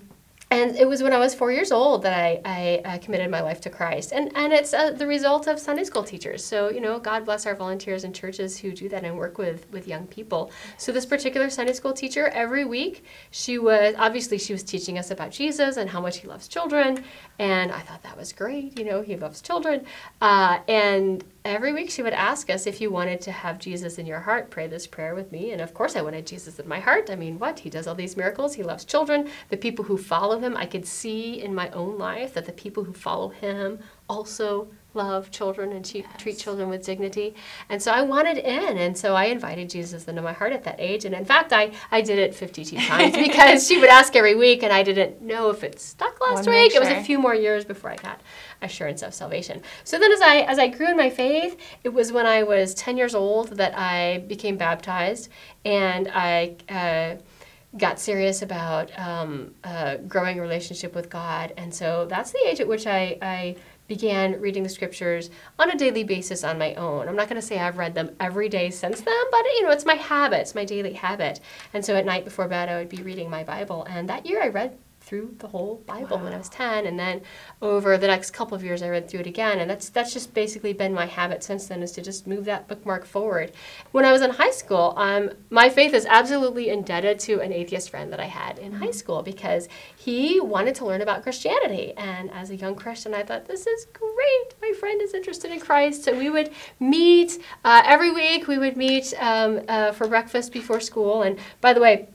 and 0.51 0.75
it 0.75 0.87
was 0.87 1.03
when 1.03 1.13
I 1.13 1.19
was 1.19 1.35
four 1.35 1.51
years 1.51 1.71
old 1.71 2.01
that 2.03 2.13
I, 2.13 2.41
I 2.43 2.81
uh, 2.83 2.97
committed 2.97 3.29
my 3.29 3.41
life 3.41 3.61
to 3.61 3.69
Christ. 3.69 4.11
And, 4.11 4.35
and 4.35 4.51
it's 4.51 4.73
uh, 4.73 4.91
the 4.91 5.05
result 5.05 5.45
of 5.45 5.59
Sunday 5.59 5.83
school 5.83 6.03
teachers. 6.03 6.43
So, 6.43 6.69
you 6.71 6.81
know, 6.81 6.97
God 6.97 7.23
bless 7.23 7.45
our 7.45 7.53
volunteers 7.53 8.03
in 8.03 8.13
churches 8.13 8.57
who 8.57 8.71
do 8.71 8.89
that 8.89 9.03
and 9.03 9.15
work 9.15 9.37
with, 9.37 9.71
with 9.71 9.87
young 9.87 10.07
people. 10.07 10.51
So, 10.77 10.91
this 10.91 11.05
particular 11.05 11.51
Sunday 11.51 11.73
school 11.73 11.93
teacher, 11.93 12.29
every 12.29 12.65
week, 12.65 13.03
she 13.29 13.59
was 13.59 13.93
obviously 13.99 14.39
she 14.39 14.51
was 14.51 14.63
teaching 14.63 14.97
us 14.97 15.11
about 15.11 15.29
Jesus 15.29 15.77
and 15.77 15.87
how 15.87 16.01
much 16.01 16.17
he 16.17 16.27
loves 16.27 16.47
children. 16.47 17.03
And 17.37 17.71
I 17.71 17.81
thought 17.81 18.01
that 18.01 18.17
was 18.17 18.33
great. 18.33 18.79
You 18.79 18.85
know, 18.85 19.01
he 19.01 19.17
loves 19.17 19.41
children. 19.41 19.85
Uh, 20.19 20.59
and 20.67 21.23
every 21.45 21.73
week 21.73 21.89
she 21.89 22.01
would 22.01 22.13
ask 22.13 22.49
us 22.49 22.67
if 22.67 22.81
you 22.81 22.91
wanted 22.91 23.21
to 23.21 23.31
have 23.31 23.59
Jesus 23.59 23.97
in 23.97 24.05
your 24.05 24.19
heart, 24.19 24.49
pray 24.49 24.67
this 24.67 24.87
prayer 24.87 25.15
with 25.15 25.31
me. 25.31 25.51
And 25.51 25.61
of 25.61 25.73
course, 25.73 25.95
I 25.95 26.01
wanted 26.01 26.27
Jesus 26.27 26.59
in 26.59 26.67
my 26.67 26.79
heart. 26.79 27.09
I 27.09 27.15
mean, 27.15 27.39
what? 27.39 27.59
He 27.59 27.69
does 27.69 27.87
all 27.87 27.95
these 27.95 28.17
miracles. 28.17 28.53
He 28.55 28.63
loves 28.63 28.85
children. 28.85 29.29
The 29.49 29.57
people 29.57 29.85
who 29.85 29.97
follow 29.97 30.39
him, 30.39 30.55
I 30.57 30.65
could 30.65 30.85
see 30.85 31.41
in 31.41 31.55
my 31.55 31.69
own 31.71 31.97
life 31.97 32.33
that 32.33 32.45
the 32.45 32.51
people 32.51 32.83
who 32.83 32.93
follow 32.93 33.29
him 33.29 33.79
also 34.07 34.69
love 34.93 35.29
children 35.31 35.71
and 35.71 35.85
che- 35.85 36.05
treat 36.17 36.37
children 36.37 36.69
with 36.69 36.83
dignity. 36.83 37.35
And 37.69 37.81
so 37.81 37.91
I 37.91 38.01
wanted 38.01 38.37
in. 38.37 38.77
And 38.77 38.97
so 38.97 39.15
I 39.15 39.25
invited 39.25 39.69
Jesus 39.69 40.07
into 40.07 40.21
my 40.21 40.33
heart 40.33 40.51
at 40.51 40.63
that 40.63 40.77
age. 40.79 41.05
And 41.05 41.13
in 41.13 41.25
fact, 41.25 41.53
I, 41.53 41.71
I 41.91 42.01
did 42.01 42.17
it 42.17 42.33
52 42.33 42.77
times 42.87 43.15
because 43.15 43.67
she 43.67 43.79
would 43.79 43.89
ask 43.89 44.15
every 44.15 44.35
week, 44.35 44.63
and 44.63 44.73
I 44.73 44.83
didn't 44.83 45.21
know 45.21 45.49
if 45.49 45.63
it 45.63 45.79
stuck 45.79 46.19
last 46.21 46.47
week. 46.47 46.73
It 46.73 46.79
was 46.79 46.89
a 46.89 47.03
few 47.03 47.19
more 47.19 47.35
years 47.35 47.65
before 47.65 47.91
I 47.91 47.95
got 47.97 48.21
assurance 48.61 49.01
of 49.03 49.13
salvation. 49.13 49.61
So 49.83 49.99
then 49.99 50.11
as 50.11 50.21
I 50.21 50.37
as 50.39 50.59
I 50.59 50.67
grew 50.67 50.89
in 50.89 50.97
my 50.97 51.09
faith, 51.09 51.57
it 51.83 51.89
was 51.89 52.11
when 52.11 52.25
I 52.25 52.43
was 52.43 52.73
10 52.73 52.97
years 52.97 53.15
old 53.15 53.49
that 53.57 53.77
I 53.77 54.19
became 54.27 54.57
baptized 54.57 55.29
and 55.63 56.09
I 56.13 56.55
uh, 56.67 57.21
got 57.77 57.99
serious 57.99 58.41
about 58.41 58.97
um, 58.99 59.53
uh, 59.63 59.97
growing 60.07 60.39
a 60.39 60.41
relationship 60.41 60.95
with 60.95 61.09
God. 61.09 61.53
And 61.55 61.73
so 61.73 62.05
that's 62.09 62.31
the 62.31 62.39
age 62.47 62.59
at 62.59 62.67
which 62.67 62.87
I, 62.87 63.17
I 63.21 63.55
began 63.89 64.39
reading 64.39 64.63
the 64.63 64.69
scriptures 64.69 65.29
on 65.57 65.69
a 65.69 65.75
daily 65.75 66.05
basis 66.05 66.45
on 66.45 66.57
my 66.57 66.73
own. 66.75 67.09
I'm 67.09 67.15
not 67.17 67.27
going 67.27 67.41
to 67.41 67.45
say 67.45 67.59
I've 67.59 67.77
read 67.77 67.95
them 67.95 68.15
every 68.21 68.47
day 68.47 68.69
since 68.69 69.01
then, 69.01 69.23
but 69.31 69.43
you 69.43 69.63
know, 69.63 69.71
it's 69.71 69.85
my 69.85 69.95
habit, 69.95 70.39
it's 70.39 70.55
my 70.55 70.63
daily 70.63 70.93
habit. 70.93 71.41
And 71.73 71.83
so 71.83 71.95
at 71.97 72.05
night 72.05 72.23
before 72.23 72.47
bed, 72.47 72.69
I 72.69 72.77
would 72.77 72.87
be 72.87 73.03
reading 73.03 73.29
my 73.29 73.43
Bible. 73.43 73.85
And 73.89 74.07
that 74.07 74.25
year 74.25 74.41
I 74.41 74.47
read 74.47 74.77
through 75.09 75.33
the 75.39 75.47
whole 75.47 75.81
Bible 75.87 76.19
when 76.19 76.33
I 76.33 76.37
was 76.37 76.49
10 76.49 76.85
and 76.85 76.99
then 76.99 77.21
over 77.63 77.97
the 77.97 78.05
next 78.05 78.29
couple 78.29 78.55
of 78.55 78.63
years 78.63 78.83
I 78.83 78.89
read 78.89 79.09
through 79.09 79.21
it 79.21 79.27
again 79.27 79.57
and 79.57 79.67
that's 79.67 79.89
that's 79.89 80.13
just 80.13 80.35
basically 80.35 80.71
been 80.71 80.93
my 80.93 81.07
habit 81.07 81.43
since 81.43 81.65
then 81.65 81.81
is 81.81 81.91
to 81.93 82.01
just 82.03 82.27
move 82.27 82.45
that 82.45 82.67
bookmark 82.67 83.05
forward. 83.05 83.51
When 83.91 84.05
I 84.05 84.11
was 84.11 84.21
in 84.21 84.29
high 84.29 84.51
school, 84.51 84.93
um, 84.97 85.31
my 85.49 85.67
faith 85.67 85.95
is 85.95 86.05
absolutely 86.05 86.69
indebted 86.69 87.17
to 87.21 87.39
an 87.39 87.51
atheist 87.51 87.89
friend 87.89 88.13
that 88.13 88.19
I 88.19 88.25
had 88.25 88.59
in 88.59 88.73
high 88.73 88.91
school 88.91 89.23
because 89.23 89.67
he 89.97 90.39
wanted 90.39 90.75
to 90.75 90.85
learn 90.85 91.01
about 91.01 91.23
Christianity 91.23 91.93
and 91.97 92.29
as 92.29 92.51
a 92.51 92.55
young 92.55 92.75
Christian 92.75 93.15
I 93.15 93.23
thought 93.23 93.47
this 93.47 93.65
is 93.65 93.87
great. 93.91 94.53
My 94.61 94.73
friend 94.79 95.01
is 95.01 95.15
interested 95.15 95.51
in 95.51 95.59
Christ 95.59 96.03
so 96.03 96.15
we 96.15 96.29
would 96.29 96.51
meet 96.79 97.39
uh, 97.65 97.81
every 97.83 98.11
week 98.11 98.47
we 98.47 98.59
would 98.59 98.77
meet 98.77 99.11
um, 99.19 99.61
uh, 99.67 99.91
for 99.91 100.07
breakfast 100.07 100.53
before 100.53 100.79
school 100.79 101.23
and 101.23 101.39
by 101.61 101.73
the 101.73 101.81
way 101.81 102.09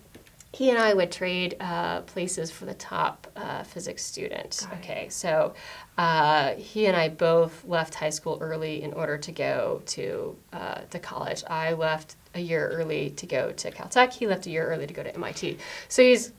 he 0.55 0.71
and 0.71 0.79
I 0.79 0.95
would 0.95 1.11
trade 1.11 1.57
uh, 1.59 2.03
places 2.03 2.49
for 2.49 2.65
the 2.65 2.75
top 2.75 3.27
uh, 3.35 3.65
physics 3.65 4.05
student. 4.05 4.67
Okay, 4.75 5.09
so 5.09 5.53
uh, 5.99 6.55
he 6.55 6.87
and 6.87 6.97
I 6.97 7.09
both 7.09 7.65
left 7.65 7.95
high 7.97 8.11
school 8.11 8.39
early 8.41 8.83
in 8.83 8.93
order 8.93 9.19
to 9.19 9.33
go 9.33 9.83
to 9.87 10.37
uh, 10.53 10.83
to 10.91 10.99
college. 11.01 11.43
I 11.49 11.73
left 11.73 12.15
a 12.35 12.41
year 12.41 12.69
early 12.69 13.11
to 13.11 13.27
go 13.27 13.51
to 13.51 13.71
Caltech. 13.73 14.13
He 14.13 14.29
left 14.29 14.47
a 14.47 14.51
year 14.51 14.69
early 14.69 14.87
to 14.87 14.95
go 14.95 15.03
to 15.03 15.13
MIT. 15.15 15.59
So 15.89 16.03
he's 16.03 16.33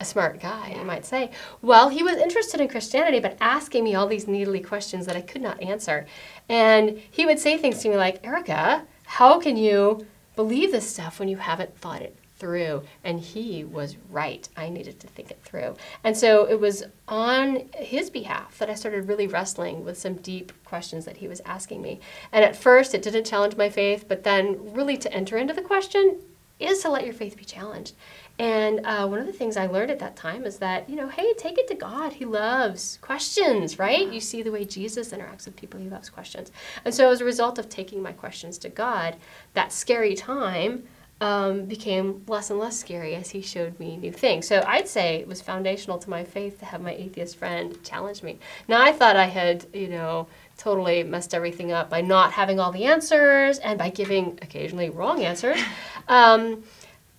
a 0.00 0.04
smart 0.04 0.40
guy, 0.40 0.76
you 0.78 0.84
might 0.84 1.04
say. 1.04 1.32
Well, 1.60 1.88
he 1.88 2.04
was 2.04 2.16
interested 2.16 2.60
in 2.60 2.68
Christianity, 2.68 3.18
but 3.18 3.36
asking 3.40 3.82
me 3.82 3.96
all 3.96 4.06
these 4.06 4.28
needly 4.28 4.60
questions 4.60 5.06
that 5.06 5.16
I 5.16 5.20
could 5.20 5.42
not 5.42 5.60
answer. 5.60 6.06
And 6.48 7.00
he 7.10 7.26
would 7.26 7.40
say 7.40 7.58
things 7.58 7.82
to 7.82 7.88
me 7.88 7.96
like, 7.96 8.24
Erica, 8.24 8.84
how 9.04 9.40
can 9.40 9.56
you 9.56 10.06
believe 10.36 10.70
this 10.70 10.88
stuff 10.88 11.18
when 11.18 11.28
you 11.28 11.38
haven't 11.38 11.76
thought 11.76 12.02
it 12.02 12.16
through? 12.38 12.82
And 13.04 13.20
he 13.20 13.64
was 13.64 13.96
right. 14.10 14.48
I 14.56 14.68
needed 14.68 15.00
to 15.00 15.06
think 15.06 15.30
it 15.30 15.40
through. 15.42 15.76
And 16.04 16.16
so 16.16 16.46
it 16.46 16.60
was 16.60 16.84
on 17.06 17.68
his 17.74 18.10
behalf 18.10 18.58
that 18.58 18.70
I 18.70 18.74
started 18.74 19.08
really 19.08 19.26
wrestling 19.26 19.84
with 19.84 19.98
some 19.98 20.14
deep 20.14 20.52
questions 20.64 21.04
that 21.04 21.18
he 21.18 21.28
was 21.28 21.40
asking 21.44 21.82
me. 21.82 22.00
And 22.32 22.44
at 22.44 22.56
first, 22.56 22.94
it 22.94 23.02
didn't 23.02 23.24
challenge 23.24 23.56
my 23.56 23.68
faith, 23.68 24.06
but 24.08 24.24
then 24.24 24.72
really 24.74 24.96
to 24.98 25.12
enter 25.12 25.36
into 25.36 25.54
the 25.54 25.62
question 25.62 26.18
is 26.58 26.80
to 26.80 26.90
let 26.90 27.04
your 27.04 27.14
faith 27.14 27.36
be 27.36 27.44
challenged. 27.44 27.94
And 28.38 28.80
uh, 28.84 29.06
one 29.06 29.18
of 29.18 29.26
the 29.26 29.32
things 29.32 29.56
I 29.56 29.66
learned 29.66 29.90
at 29.90 29.98
that 29.98 30.16
time 30.16 30.44
is 30.44 30.58
that, 30.58 30.88
you 30.88 30.94
know, 30.94 31.08
hey, 31.08 31.32
take 31.34 31.58
it 31.58 31.66
to 31.68 31.74
God. 31.74 32.12
He 32.12 32.24
loves 32.24 32.98
questions, 33.00 33.78
right? 33.78 34.12
You 34.12 34.20
see 34.20 34.42
the 34.42 34.52
way 34.52 34.64
Jesus 34.64 35.10
interacts 35.10 35.44
with 35.44 35.56
people, 35.56 35.80
he 35.80 35.88
loves 35.88 36.08
questions. 36.08 36.52
And 36.84 36.94
so 36.94 37.10
as 37.10 37.20
a 37.20 37.24
result 37.24 37.58
of 37.58 37.68
taking 37.68 38.02
my 38.02 38.12
questions 38.12 38.58
to 38.58 38.68
God, 38.68 39.16
that 39.54 39.72
scary 39.72 40.14
time 40.14 40.84
um, 41.20 41.64
became 41.64 42.22
less 42.28 42.50
and 42.50 42.58
less 42.58 42.78
scary 42.78 43.14
as 43.14 43.30
he 43.30 43.42
showed 43.42 43.78
me 43.80 43.96
new 43.96 44.12
things. 44.12 44.46
So 44.46 44.62
I'd 44.66 44.88
say 44.88 45.16
it 45.16 45.26
was 45.26 45.40
foundational 45.40 45.98
to 45.98 46.10
my 46.10 46.24
faith 46.24 46.60
to 46.60 46.64
have 46.64 46.80
my 46.80 46.92
atheist 46.92 47.36
friend 47.36 47.76
challenge 47.82 48.22
me. 48.22 48.38
Now, 48.68 48.82
I 48.82 48.92
thought 48.92 49.16
I 49.16 49.26
had, 49.26 49.66
you 49.72 49.88
know, 49.88 50.28
totally 50.56 51.02
messed 51.02 51.34
everything 51.34 51.72
up 51.72 51.90
by 51.90 52.00
not 52.00 52.32
having 52.32 52.60
all 52.60 52.70
the 52.70 52.84
answers 52.84 53.58
and 53.58 53.78
by 53.78 53.90
giving 53.90 54.38
occasionally 54.42 54.90
wrong 54.90 55.22
answers. 55.24 55.60
Um, 56.08 56.64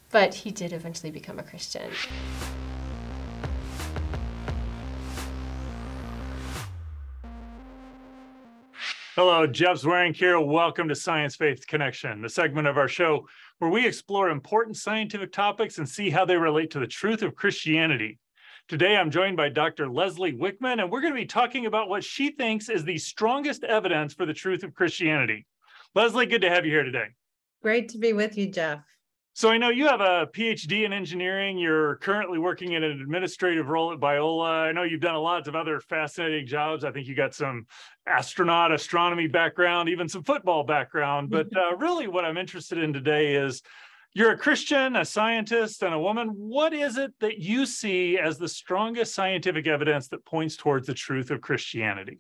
but 0.10 0.34
he 0.34 0.50
did 0.50 0.74
eventually 0.74 1.12
become 1.12 1.38
a 1.38 1.44
Christian. 1.44 1.92
Hello, 9.14 9.46
Jeff 9.46 9.82
Zweerink 9.82 10.16
here. 10.16 10.40
Welcome 10.40 10.88
to 10.88 10.96
Science 10.96 11.36
Faith 11.36 11.68
Connection, 11.68 12.22
the 12.22 12.30
segment 12.30 12.68
of 12.68 12.78
our 12.78 12.88
show 12.88 13.28
where 13.60 13.69
we 13.69 13.86
explore 13.86 14.30
important 14.30 14.78
scientific 14.78 15.32
topics 15.32 15.78
and 15.78 15.88
see 15.88 16.10
how 16.10 16.26
they 16.26 16.38
relate 16.38 16.72
to 16.72 16.80
the 16.80 16.88
truth 16.88 17.22
of 17.22 17.36
Christianity. 17.36 18.17
Today, 18.69 18.95
I'm 18.95 19.12
joined 19.12 19.36
by 19.36 19.50
Dr. 19.50 19.89
Leslie 19.89 20.34
Wickman, 20.34 20.82
and 20.82 20.89
we're 20.89 21.02
going 21.02 21.13
to 21.13 21.19
be 21.19 21.26
talking 21.26 21.65
about 21.65 21.89
what 21.89 22.04
she 22.04 22.32
thinks 22.32 22.69
is 22.69 22.84
the 22.84 22.98
strongest 22.98 23.63
evidence 23.63 24.13
for 24.13 24.26
the 24.26 24.34
truth 24.34 24.63
of 24.63 24.74
Christianity. 24.74 25.45
Leslie, 25.93 26.26
good 26.26 26.41
to 26.41 26.50
have 26.50 26.65
you 26.65 26.72
here 26.72 26.84
today. 26.84 27.08
Great 27.62 27.89
to 27.89 27.98
be 27.98 28.13
with 28.13 28.38
you, 28.38 28.48
Jeff. 28.48 28.80
So 29.39 29.49
I 29.49 29.58
know 29.58 29.69
you 29.69 29.88
have 29.88 30.02
a 30.02 30.28
PhD 30.28 30.84
in 30.84 30.91
engineering. 30.91 31.58
You're 31.58 31.95
currently 31.95 32.38
working 32.38 32.73
in 32.73 32.84
an 32.84 32.99
administrative 32.99 33.69
role 33.69 33.93
at 33.93 33.97
Biola. 33.97 34.67
I 34.67 34.73
know 34.73 34.84
you've 34.84 34.99
done 34.99 35.15
a 35.15 35.21
lot 35.21 35.47
of 35.47 35.56
other 35.56 35.80
fascinating 35.80 36.45
jobs. 36.45 36.84
I 36.84 36.91
think 36.91 37.08
you 37.08 37.15
got 37.15 37.34
some 37.34 37.65
astronaut, 38.06 38.73
astronomy 38.73 39.28
background, 39.28 39.88
even 39.88 40.10
some 40.10 40.25
football 40.25 40.65
background. 40.65 41.30
But 41.30 41.47
uh, 41.56 41.78
really, 41.78 42.08
what 42.08 42.25
I'm 42.25 42.36
interested 42.36 42.80
in 42.80 42.91
today 42.91 43.36
is 43.36 43.62
you're 44.12 44.32
a 44.32 44.38
Christian, 44.38 44.97
a 44.97 45.06
scientist, 45.06 45.84
and 45.84 45.93
a 45.93 45.99
woman. 45.99 46.28
What 46.36 46.73
is 46.73 46.97
it 46.97 47.13
that 47.21 47.38
you 47.38 47.65
see 47.65 48.19
as 48.19 48.38
the 48.38 48.49
strongest 48.49 49.15
scientific 49.15 49.67
evidence 49.67 50.10
that 50.10 50.25
points 50.25 50.58
towards 50.58 50.86
the 50.86 50.93
truth 50.93 51.32
of 51.32 51.39
Christianity? 51.39 52.19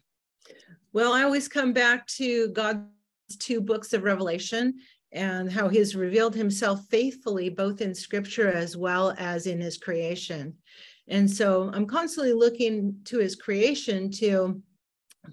Well, 0.93 1.11
I 1.11 1.23
always 1.23 1.49
come 1.49 1.73
back 1.73 2.07
to 2.15 2.47
God's 2.51 2.85
two 3.39 3.59
books 3.59 3.91
of 3.91 4.03
Revelation 4.03 4.75
and 5.11 5.51
how 5.51 5.69
he's 5.69 5.95
revealed 5.95 6.35
himself 6.35 6.81
faithfully, 6.89 7.49
both 7.49 7.81
in 7.81 7.95
scripture 7.95 8.51
as 8.51 8.77
well 8.77 9.13
as 9.17 9.47
in 9.47 9.59
his 9.59 9.77
creation. 9.77 10.55
And 11.07 11.29
so 11.29 11.71
I'm 11.73 11.87
constantly 11.87 12.33
looking 12.33 12.99
to 13.05 13.17
his 13.17 13.35
creation 13.35 14.11
to 14.11 14.61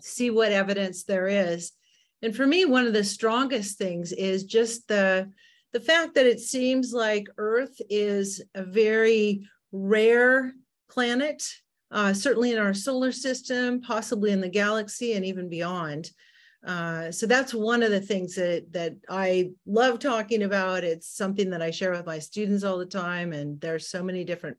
see 0.01 0.31
what 0.31 0.53
evidence 0.53 1.05
there 1.05 1.29
is. 1.29 1.73
And 2.23 2.35
for 2.35 2.47
me, 2.47 2.65
one 2.65 2.87
of 2.87 2.95
the 2.95 3.05
strongest 3.05 3.77
things 3.79 4.12
is 4.12 4.45
just 4.45 4.89
the 4.89 5.31
the 5.73 5.81
fact 5.81 6.15
that 6.15 6.27
it 6.27 6.41
seems 6.41 6.95
like 6.95 7.29
Earth 7.37 7.79
is 7.91 8.41
a 8.55 8.65
very 8.65 9.47
rare 9.73 10.55
planet, 10.89 11.47
uh, 11.91 12.15
certainly 12.15 12.53
in 12.53 12.59
our 12.59 12.73
solar 12.73 13.12
system, 13.12 13.83
possibly 13.83 14.31
in 14.31 14.41
the 14.41 14.49
galaxy, 14.49 15.12
and 15.12 15.25
even 15.27 15.51
beyond. 15.51 16.11
Uh, 16.66 17.12
so 17.12 17.26
that's 17.26 17.55
one 17.55 17.83
of 17.85 17.92
the 17.92 18.00
things 18.00 18.35
that 18.35 18.72
that 18.72 18.96
I 19.09 19.50
love 19.66 20.00
talking 20.00 20.42
about. 20.42 20.83
It's 20.83 21.09
something 21.09 21.50
that 21.50 21.62
I 21.62 21.70
share 21.70 21.92
with 21.92 22.07
my 22.07 22.18
students 22.18 22.64
all 22.64 22.79
the 22.79 22.87
time, 22.87 23.33
and 23.33 23.61
there's 23.61 23.88
so 23.88 24.02
many 24.02 24.24
different 24.24 24.57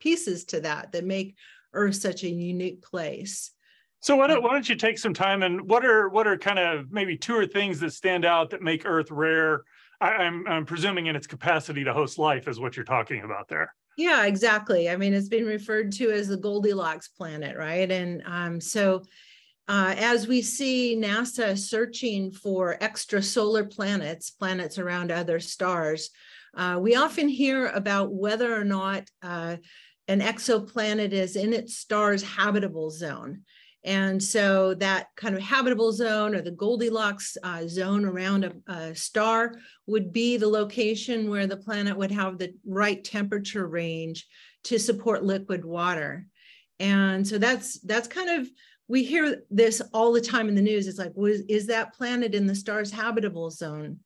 pieces 0.00 0.46
to 0.46 0.60
that 0.60 0.92
that 0.92 1.04
make 1.04 1.36
Earth 1.74 1.96
such 1.96 2.24
a 2.24 2.28
unique 2.30 2.82
place. 2.82 3.50
So 4.00 4.16
why 4.16 4.28
don't, 4.28 4.42
why 4.42 4.52
don't 4.52 4.68
you 4.68 4.76
take 4.76 4.98
some 4.98 5.14
time 5.14 5.42
and 5.42 5.68
what 5.68 5.84
are 5.84 6.08
what 6.08 6.26
are 6.26 6.38
kind 6.38 6.58
of 6.58 6.90
maybe 6.90 7.18
two 7.18 7.36
or 7.36 7.46
things 7.46 7.80
that 7.80 7.92
stand 7.92 8.24
out 8.24 8.50
that 8.50 8.62
make 8.62 8.86
Earth 8.86 9.10
rare? 9.10 9.62
I, 10.00 10.12
I'm 10.12 10.46
I'm 10.46 10.64
presuming 10.64 11.06
in 11.06 11.16
its 11.16 11.26
capacity 11.26 11.84
to 11.84 11.92
host 11.92 12.18
life 12.18 12.48
is 12.48 12.58
what 12.58 12.76
you're 12.76 12.84
talking 12.84 13.24
about 13.24 13.48
there. 13.48 13.74
Yeah, 13.98 14.26
exactly. 14.26 14.88
I 14.90 14.96
mean, 14.96 15.12
it's 15.12 15.28
been 15.28 15.46
referred 15.46 15.92
to 15.92 16.10
as 16.10 16.28
the 16.28 16.36
Goldilocks 16.36 17.08
planet, 17.08 17.56
right? 17.56 17.90
And 17.90 18.22
um, 18.26 18.60
so 18.60 19.02
uh, 19.68 19.94
as 19.96 20.28
we 20.28 20.42
see 20.42 20.96
NASA 20.96 21.58
searching 21.58 22.30
for 22.30 22.76
extrasolar 22.80 23.70
planets, 23.70 24.30
planets 24.30 24.78
around 24.78 25.10
other 25.10 25.40
stars, 25.40 26.10
uh, 26.56 26.78
we 26.80 26.94
often 26.94 27.28
hear 27.28 27.66
about 27.68 28.12
whether 28.12 28.54
or 28.54 28.64
not 28.64 29.08
uh, 29.22 29.56
an 30.08 30.20
exoplanet 30.20 31.10
is 31.10 31.36
in 31.36 31.52
its 31.52 31.76
star's 31.76 32.22
habitable 32.22 32.90
zone. 32.90 33.42
And 33.84 34.20
so 34.20 34.74
that 34.74 35.08
kind 35.16 35.36
of 35.36 35.42
habitable 35.42 35.92
zone 35.92 36.34
or 36.34 36.42
the 36.42 36.50
Goldilocks 36.50 37.36
uh, 37.42 37.68
zone 37.68 38.04
around 38.04 38.44
a, 38.44 38.52
a, 38.66 38.94
star 38.96 39.54
would 39.86 40.12
be 40.12 40.36
the 40.36 40.48
location 40.48 41.30
where 41.30 41.46
the 41.46 41.56
planet 41.56 41.96
would 41.96 42.10
have 42.10 42.36
the 42.36 42.52
right 42.66 43.02
temperature 43.02 43.66
range 43.66 44.26
to 44.64 44.78
support 44.78 45.22
liquid 45.22 45.64
water. 45.64 46.26
And 46.80 47.26
so 47.26 47.38
that's 47.38 47.78
that's 47.80 48.08
kind 48.08 48.40
of 48.40 48.48
we 48.88 49.04
hear 49.04 49.42
this 49.50 49.82
all 49.92 50.12
the 50.12 50.20
time 50.20 50.48
in 50.48 50.54
the 50.54 50.62
news. 50.62 50.86
It's 50.86 50.98
like, 50.98 51.12
was, 51.14 51.40
is 51.48 51.66
that 51.66 51.94
planet 51.94 52.34
in 52.34 52.46
the 52.46 52.54
star's 52.54 52.90
habitable 52.90 53.50
zone? 53.50 53.98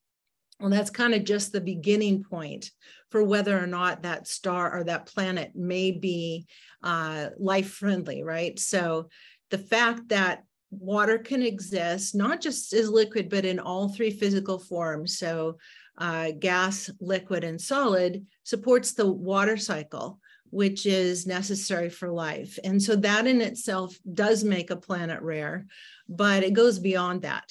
Well, 0.59 0.71
that's 0.71 0.91
kind 0.91 1.15
of 1.15 1.25
just 1.25 1.53
the 1.53 1.61
beginning 1.61 2.23
point 2.23 2.71
for 3.11 3.25
whether 3.25 3.59
or 3.59 3.67
not 3.67 4.03
that 4.03 4.27
star 4.27 4.79
or 4.79 4.85
that 4.85 5.07
planet 5.07 5.53
may 5.55 5.91
be 5.91 6.47
uh, 6.83 7.29
life 7.39 7.71
friendly, 7.71 8.23
right? 8.23 8.59
So 8.59 9.09
the 9.51 9.59
fact 9.59 10.09
that 10.09 10.45
water 10.71 11.19
can 11.19 11.43
exist 11.43 12.15
not 12.15 12.41
just 12.41 12.73
as 12.73 12.89
liquid 12.89 13.29
but 13.29 13.45
in 13.45 13.59
all 13.59 13.89
three 13.89 14.11
physical 14.11 14.59
forms 14.59 15.19
so 15.19 15.59
uh, 15.99 16.31
gas 16.39 16.89
liquid 17.01 17.43
and 17.43 17.61
solid 17.61 18.25
supports 18.45 18.93
the 18.93 19.11
water 19.11 19.57
cycle 19.57 20.21
which 20.51 20.87
is 20.87 21.27
necessary 21.27 21.89
for 21.89 22.11
life 22.11 22.59
and 22.65 22.83
so 22.83 22.97
that 22.97 23.27
in 23.27 23.41
itself 23.41 23.97
does 24.13 24.45
make 24.45 24.71
a 24.71 24.77
planet 24.77 25.21
rare 25.23 25.67
but 26.09 26.43
it 26.43 26.53
goes 26.53 26.79
beyond 26.79 27.23
that 27.23 27.47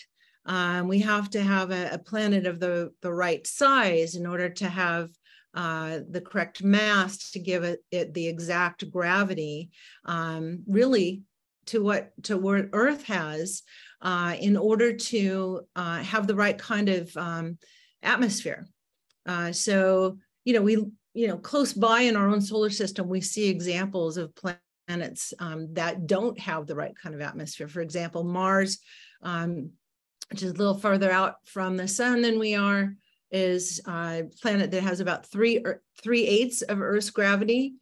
um, 0.45 0.88
we 0.88 0.99
have 0.99 1.29
to 1.31 1.41
have 1.41 1.69
a, 1.71 1.89
a, 1.91 1.99
planet 1.99 2.47
of 2.47 2.59
the, 2.59 2.91
the 3.01 3.13
right 3.13 3.45
size 3.45 4.15
in 4.15 4.25
order 4.25 4.49
to 4.49 4.67
have 4.67 5.09
uh, 5.53 5.99
the 6.09 6.21
correct 6.21 6.63
mass 6.63 7.31
to 7.31 7.39
give 7.39 7.63
it, 7.63 7.83
it 7.91 8.13
the 8.13 8.27
exact 8.27 8.89
gravity 8.91 9.71
um, 10.05 10.63
really 10.67 11.23
to 11.65 11.83
what 11.83 12.12
to 12.23 12.38
what 12.38 12.69
Earth 12.73 13.03
has 13.03 13.63
uh, 14.01 14.35
in 14.39 14.57
order 14.57 14.95
to 14.95 15.62
uh, 15.75 15.97
have 15.97 16.27
the 16.27 16.35
right 16.35 16.57
kind 16.57 16.89
of 16.89 17.15
um, 17.17 17.57
atmosphere. 18.01 18.67
Uh, 19.25 19.51
so 19.51 20.17
you 20.45 20.53
know 20.53 20.62
we 20.62 20.85
you 21.13 21.28
know 21.28 21.38
close 21.38 21.74
by 21.74 22.02
in 22.02 22.15
our 22.15 22.30
own 22.30 22.41
solar 22.41 22.69
system 22.69 23.08
we 23.08 23.22
see 23.22 23.50
examples 23.50 24.17
of 24.17 24.34
planets 24.36 25.34
um, 25.39 25.74
that 25.74 26.08
don't 26.08 26.39
have 26.39 26.65
the 26.65 26.76
right 26.76 26.95
kind 26.95 27.13
of 27.13 27.22
atmosphere. 27.22 27.67
For 27.67 27.82
example, 27.82 28.24
Mars, 28.24 28.80
um, 29.22 29.72
which 30.30 30.43
is 30.43 30.52
a 30.52 30.56
little 30.56 30.78
farther 30.78 31.12
out 31.12 31.36
from 31.45 31.78
the 31.78 31.88
sun 31.88 32.22
than 32.22 32.39
we 32.39 32.56
are, 32.56 32.95
is 33.32 33.82
a 33.88 34.24
planet 34.41 34.72
that 34.72 34.84
has 34.84 35.00
about 35.00 35.26
three 35.28 35.58
or 35.60 35.82
three 36.02 36.26
eighths 36.26 36.62
of 36.63 36.82
Earth's 36.82 37.10
gravity 37.10 37.76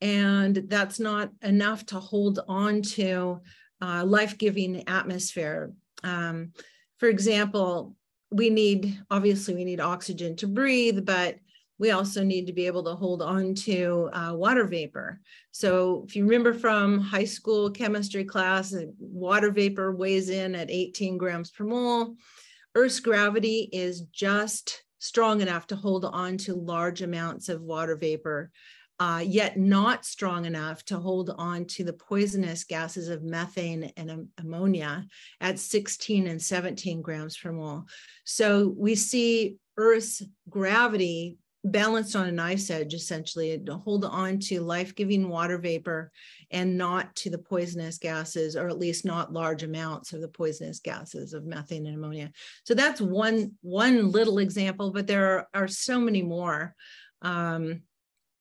and 0.00 0.64
that's 0.68 1.00
not 1.00 1.30
enough 1.42 1.86
to 1.86 1.98
hold 1.98 2.40
on 2.46 2.82
to 2.82 3.40
uh, 3.80 4.04
life-giving 4.04 4.86
atmosphere. 4.86 5.72
Um, 6.02 6.52
for 6.98 7.08
example, 7.08 7.96
we 8.30 8.50
need, 8.50 9.00
obviously 9.10 9.54
we 9.54 9.64
need 9.64 9.80
oxygen 9.80 10.36
to 10.36 10.46
breathe, 10.46 11.06
but 11.06 11.36
we 11.78 11.90
also 11.90 12.22
need 12.22 12.46
to 12.46 12.52
be 12.52 12.66
able 12.66 12.84
to 12.84 12.94
hold 12.94 13.22
on 13.22 13.54
to 13.54 14.08
uh, 14.12 14.32
water 14.34 14.64
vapor. 14.66 15.20
So 15.50 16.04
if 16.06 16.14
you 16.14 16.24
remember 16.24 16.54
from 16.54 17.00
high 17.00 17.24
school 17.24 17.70
chemistry 17.70 18.24
class, 18.24 18.74
water 18.98 19.50
vapor 19.50 19.94
weighs 19.94 20.28
in 20.28 20.54
at 20.54 20.70
18 20.70 21.18
grams 21.18 21.50
per 21.50 21.64
mole. 21.64 22.16
Earth's 22.74 23.00
gravity 23.00 23.68
is 23.72 24.02
just 24.12 24.82
strong 24.98 25.40
enough 25.40 25.66
to 25.68 25.76
hold 25.76 26.04
on 26.04 26.38
to 26.38 26.54
large 26.54 27.02
amounts 27.02 27.48
of 27.48 27.60
water 27.60 27.96
vapor 27.96 28.50
uh, 29.00 29.22
yet 29.26 29.58
not 29.58 30.04
strong 30.04 30.44
enough 30.44 30.84
to 30.84 30.98
hold 30.98 31.30
on 31.36 31.64
to 31.64 31.82
the 31.82 31.92
poisonous 31.92 32.64
gases 32.64 33.08
of 33.08 33.22
methane 33.24 33.90
and 33.96 34.28
ammonia 34.38 35.04
at 35.40 35.58
16 35.58 36.28
and 36.28 36.40
17 36.40 37.02
grams 37.02 37.36
per 37.36 37.52
mole. 37.52 37.84
So 38.24 38.72
we 38.76 38.94
see 38.94 39.56
Earth's 39.76 40.22
gravity 40.48 41.38
balanced 41.64 42.14
on 42.14 42.28
a 42.28 42.32
knife's 42.32 42.70
edge, 42.70 42.94
essentially, 42.94 43.58
to 43.58 43.76
hold 43.76 44.04
on 44.04 44.38
to 44.38 44.60
life 44.60 44.94
giving 44.94 45.28
water 45.28 45.58
vapor 45.58 46.12
and 46.50 46.76
not 46.76 47.14
to 47.16 47.30
the 47.30 47.38
poisonous 47.38 47.98
gases, 47.98 48.54
or 48.54 48.68
at 48.68 48.78
least 48.78 49.04
not 49.04 49.32
large 49.32 49.62
amounts 49.62 50.12
of 50.12 50.20
the 50.20 50.28
poisonous 50.28 50.80
gases 50.80 51.32
of 51.32 51.46
methane 51.46 51.86
and 51.86 51.96
ammonia. 51.96 52.30
So 52.64 52.74
that's 52.74 53.00
one, 53.00 53.52
one 53.62 54.12
little 54.12 54.38
example, 54.38 54.92
but 54.92 55.06
there 55.06 55.26
are, 55.26 55.48
are 55.54 55.68
so 55.68 55.98
many 55.98 56.22
more. 56.22 56.74
Um, 57.22 57.82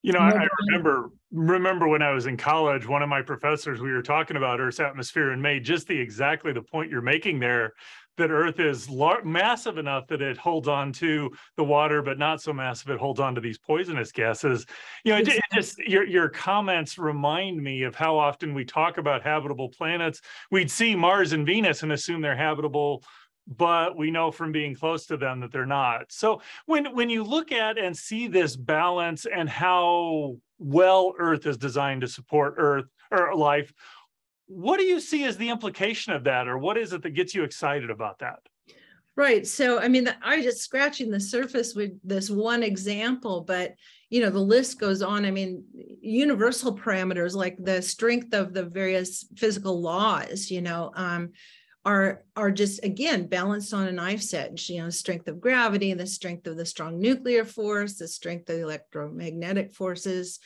you 0.01 0.11
know, 0.11 0.19
I, 0.19 0.31
I, 0.31 0.47
remember 0.67 1.11
remember 1.31 1.87
when 1.87 2.01
I 2.01 2.11
was 2.11 2.27
in 2.27 2.35
college, 2.35 2.85
one 2.85 3.01
of 3.01 3.07
my 3.07 3.21
professors, 3.21 3.79
we 3.79 3.91
were 3.91 4.01
talking 4.01 4.35
about 4.35 4.59
Earth's 4.59 4.81
atmosphere 4.81 5.31
and 5.31 5.41
made 5.41 5.63
just 5.63 5.87
the 5.87 5.97
exactly 5.97 6.51
the 6.51 6.61
point 6.61 6.91
you're 6.91 7.01
making 7.01 7.39
there, 7.39 7.73
that 8.17 8.31
Earth 8.31 8.59
is 8.59 8.89
lar- 8.89 9.23
massive 9.23 9.77
enough 9.77 10.07
that 10.07 10.21
it 10.21 10.37
holds 10.37 10.67
on 10.67 10.91
to 10.93 11.31
the 11.57 11.63
water, 11.63 12.01
but 12.01 12.17
not 12.17 12.41
so 12.41 12.53
massive 12.53 12.89
it 12.89 12.99
holds 12.99 13.19
on 13.19 13.35
to 13.35 13.41
these 13.41 13.57
poisonous 13.57 14.11
gases. 14.11 14.65
You 15.03 15.13
know, 15.13 15.19
it, 15.19 15.27
it 15.27 15.41
just 15.53 15.77
your 15.79 16.05
your 16.05 16.29
comments 16.29 16.97
remind 16.97 17.61
me 17.61 17.83
of 17.83 17.95
how 17.95 18.17
often 18.17 18.53
we 18.53 18.65
talk 18.65 18.97
about 18.97 19.23
habitable 19.23 19.69
planets. 19.69 20.21
We'd 20.51 20.71
see 20.71 20.95
Mars 20.95 21.33
and 21.33 21.45
Venus 21.45 21.83
and 21.83 21.91
assume 21.91 22.21
they're 22.21 22.35
habitable 22.35 23.03
but 23.47 23.97
we 23.97 24.09
know 24.09 24.31
from 24.31 24.51
being 24.51 24.75
close 24.75 25.05
to 25.05 25.17
them 25.17 25.41
that 25.41 25.51
they're 25.51 25.65
not. 25.65 26.11
So 26.11 26.41
when 26.65 26.95
when 26.95 27.09
you 27.09 27.23
look 27.23 27.51
at 27.51 27.77
and 27.77 27.95
see 27.95 28.27
this 28.27 28.55
balance 28.55 29.25
and 29.25 29.49
how 29.49 30.37
well 30.59 31.13
Earth 31.17 31.45
is 31.45 31.57
designed 31.57 32.01
to 32.01 32.07
support 32.07 32.55
Earth 32.57 32.85
or 33.11 33.35
life, 33.35 33.73
what 34.55 34.77
do 34.77 34.83
you 34.83 34.99
see 34.99 35.23
as 35.23 35.37
the 35.37 35.49
implication 35.49 36.13
of 36.13 36.23
that, 36.25 36.47
or 36.47 36.57
what 36.57 36.77
is 36.77 36.93
it 36.93 37.01
that 37.03 37.11
gets 37.11 37.33
you 37.33 37.43
excited 37.43 37.89
about 37.89 38.19
that? 38.19 38.39
Right. 39.15 39.45
So, 39.45 39.79
I 39.79 39.89
mean, 39.89 40.09
I 40.23 40.37
was 40.37 40.45
just 40.45 40.63
scratching 40.63 41.11
the 41.11 41.19
surface 41.19 41.75
with 41.75 41.91
this 42.03 42.31
one 42.31 42.63
example, 42.63 43.41
but 43.41 43.75
you 44.09 44.21
know, 44.21 44.29
the 44.29 44.39
list 44.39 44.79
goes 44.79 45.01
on. 45.01 45.25
I 45.25 45.31
mean, 45.31 45.63
universal 46.01 46.75
parameters 46.75 47.35
like 47.35 47.57
the 47.59 47.81
strength 47.81 48.33
of 48.33 48.53
the 48.53 48.63
various 48.63 49.25
physical 49.35 49.81
laws, 49.81 50.49
you 50.49 50.61
know, 50.61 50.91
um, 50.95 51.31
are 51.85 52.23
are 52.35 52.51
just 52.51 52.83
again 52.83 53.27
balanced 53.27 53.73
on 53.73 53.87
a 53.87 53.91
knife's 53.91 54.33
edge 54.33 54.69
you 54.69 54.81
know 54.81 54.89
strength 54.89 55.27
of 55.27 55.41
gravity 55.41 55.93
the 55.93 56.07
strength 56.07 56.47
of 56.47 56.55
the 56.55 56.65
strong 56.65 56.99
nuclear 56.99 57.43
force 57.43 57.95
the 57.95 58.07
strength 58.07 58.49
of 58.49 58.55
the 58.55 58.61
electromagnetic 58.61 59.73
forces 59.73 60.39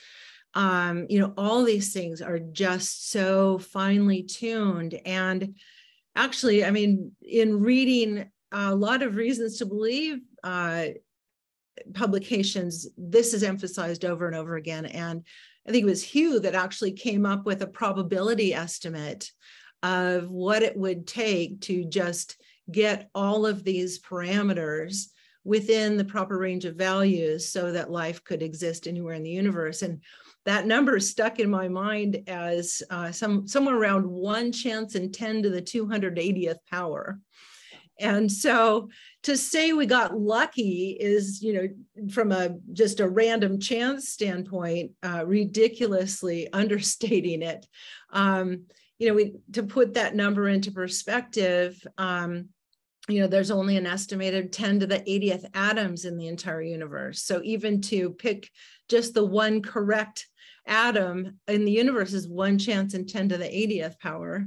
um, 0.58 1.06
you 1.08 1.20
know 1.20 1.32
all 1.38 1.62
these 1.62 1.92
things 1.92 2.20
are 2.20 2.40
just 2.40 3.10
so 3.10 3.58
finely 3.58 4.24
tuned. 4.24 5.00
And 5.06 5.54
actually 6.16 6.64
i 6.64 6.70
mean 6.70 7.12
in 7.22 7.60
reading 7.60 8.28
a 8.50 8.74
lot 8.74 9.02
of 9.02 9.14
reasons 9.14 9.58
to 9.58 9.66
believe 9.66 10.18
uh, 10.42 10.86
publications 11.94 12.88
this 12.96 13.32
is 13.32 13.44
emphasized 13.44 14.04
over 14.04 14.26
and 14.26 14.34
over 14.34 14.56
again. 14.56 14.84
And 14.84 15.24
i 15.66 15.70
think 15.70 15.82
it 15.82 15.94
was 15.94 16.02
hugh 16.02 16.40
that 16.40 16.56
actually 16.56 16.92
came 16.92 17.24
up 17.24 17.46
with 17.46 17.62
a 17.62 17.66
probability 17.68 18.52
estimate 18.52 19.30
of 19.84 20.28
what 20.28 20.64
it 20.64 20.76
would 20.76 21.06
take 21.06 21.60
to 21.62 21.84
just 21.84 22.36
get 22.70 23.08
all 23.14 23.46
of 23.46 23.62
these 23.62 24.00
parameters 24.00 25.06
within 25.48 25.96
the 25.96 26.04
proper 26.04 26.36
range 26.36 26.66
of 26.66 26.76
values 26.76 27.48
so 27.48 27.72
that 27.72 27.90
life 27.90 28.22
could 28.22 28.42
exist 28.42 28.86
anywhere 28.86 29.14
in 29.14 29.22
the 29.22 29.30
universe. 29.30 29.80
And 29.80 30.02
that 30.44 30.66
number 30.66 31.00
stuck 31.00 31.40
in 31.40 31.48
my 31.48 31.68
mind 31.68 32.22
as 32.26 32.82
uh, 32.90 33.10
some 33.10 33.48
somewhere 33.48 33.76
around 33.76 34.06
one 34.06 34.52
chance 34.52 34.94
in 34.94 35.10
10 35.10 35.44
to 35.44 35.50
the 35.50 35.62
280th 35.62 36.58
power. 36.70 37.18
And 37.98 38.30
so 38.30 38.90
to 39.22 39.38
say 39.38 39.72
we 39.72 39.86
got 39.86 40.16
lucky 40.16 40.96
is, 41.00 41.42
you 41.42 41.54
know, 41.54 42.10
from 42.10 42.30
a 42.30 42.50
just 42.74 43.00
a 43.00 43.08
random 43.08 43.58
chance 43.58 44.10
standpoint, 44.10 44.92
uh, 45.02 45.24
ridiculously 45.26 46.52
understating 46.52 47.40
it. 47.40 47.66
Um, 48.12 48.64
you 48.98 49.08
know, 49.08 49.14
we 49.14 49.32
to 49.52 49.62
put 49.62 49.94
that 49.94 50.14
number 50.14 50.46
into 50.46 50.72
perspective, 50.72 51.82
um, 51.96 52.50
you 53.08 53.20
know, 53.20 53.26
there's 53.26 53.50
only 53.50 53.76
an 53.76 53.86
estimated 53.86 54.52
10 54.52 54.80
to 54.80 54.86
the 54.86 55.00
80th 55.00 55.46
atoms 55.54 56.04
in 56.04 56.18
the 56.18 56.28
entire 56.28 56.62
universe. 56.62 57.22
So 57.22 57.40
even 57.42 57.80
to 57.82 58.10
pick 58.10 58.50
just 58.88 59.14
the 59.14 59.24
one 59.24 59.62
correct 59.62 60.26
atom 60.66 61.38
in 61.48 61.64
the 61.64 61.72
universe 61.72 62.12
is 62.12 62.28
one 62.28 62.58
chance 62.58 62.94
in 62.94 63.06
10 63.06 63.30
to 63.30 63.38
the 63.38 63.44
80th 63.44 63.98
power. 63.98 64.46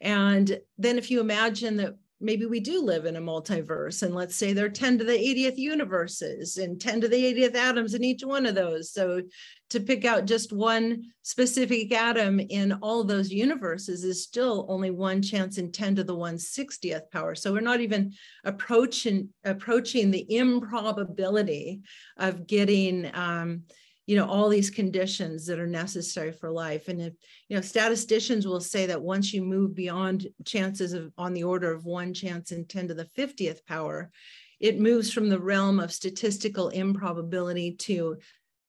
And 0.00 0.58
then 0.78 0.96
if 0.96 1.10
you 1.10 1.20
imagine 1.20 1.76
that 1.76 1.94
maybe 2.20 2.44
we 2.44 2.60
do 2.60 2.82
live 2.82 3.06
in 3.06 3.16
a 3.16 3.20
multiverse 3.20 4.02
and 4.02 4.14
let's 4.14 4.36
say 4.36 4.52
there 4.52 4.66
are 4.66 4.70
10 4.70 4.98
to 4.98 5.04
the 5.04 5.12
80th 5.12 5.56
universes 5.56 6.58
and 6.58 6.80
10 6.80 7.00
to 7.02 7.08
the 7.08 7.34
80th 7.34 7.54
atoms 7.54 7.94
in 7.94 8.04
each 8.04 8.22
one 8.22 8.46
of 8.46 8.54
those. 8.54 8.92
So 8.92 9.22
to 9.70 9.80
pick 9.80 10.04
out 10.04 10.26
just 10.26 10.52
one 10.52 11.04
specific 11.22 11.92
atom 11.92 12.40
in 12.40 12.72
all 12.82 13.04
those 13.04 13.30
universes 13.30 14.04
is 14.04 14.22
still 14.22 14.66
only 14.68 14.90
one 14.90 15.22
chance 15.22 15.58
in 15.58 15.72
10 15.72 15.96
to 15.96 16.04
the 16.04 16.14
160th 16.14 17.10
power. 17.10 17.34
So 17.34 17.52
we're 17.52 17.60
not 17.60 17.80
even 17.80 18.12
approaching 18.44 19.30
approaching 19.44 20.10
the 20.10 20.26
improbability 20.36 21.80
of 22.18 22.46
getting 22.46 23.10
um, 23.14 23.62
you 24.10 24.16
know 24.16 24.26
all 24.26 24.48
these 24.48 24.70
conditions 24.70 25.46
that 25.46 25.60
are 25.60 25.68
necessary 25.68 26.32
for 26.32 26.50
life. 26.50 26.88
And 26.88 27.00
if 27.00 27.12
you 27.48 27.54
know 27.54 27.62
statisticians 27.62 28.44
will 28.44 28.60
say 28.60 28.84
that 28.86 29.00
once 29.00 29.32
you 29.32 29.40
move 29.40 29.72
beyond 29.72 30.26
chances 30.44 30.92
of 30.94 31.12
on 31.16 31.32
the 31.32 31.44
order 31.44 31.72
of 31.72 31.84
one 31.84 32.12
chance 32.12 32.50
in 32.50 32.64
10 32.64 32.88
to 32.88 32.94
the 32.94 33.04
50th 33.04 33.64
power 33.66 34.10
it 34.58 34.80
moves 34.80 35.12
from 35.12 35.28
the 35.28 35.38
realm 35.38 35.78
of 35.78 35.92
statistical 35.92 36.70
improbability 36.70 37.76
to 37.76 38.18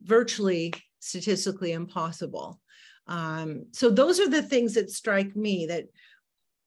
virtually 0.03 0.73
statistically 0.99 1.71
impossible. 1.71 2.59
Um, 3.07 3.65
so 3.71 3.89
those 3.89 4.19
are 4.19 4.29
the 4.29 4.43
things 4.43 4.75
that 4.75 4.91
strike 4.91 5.35
me 5.35 5.65
that 5.65 5.85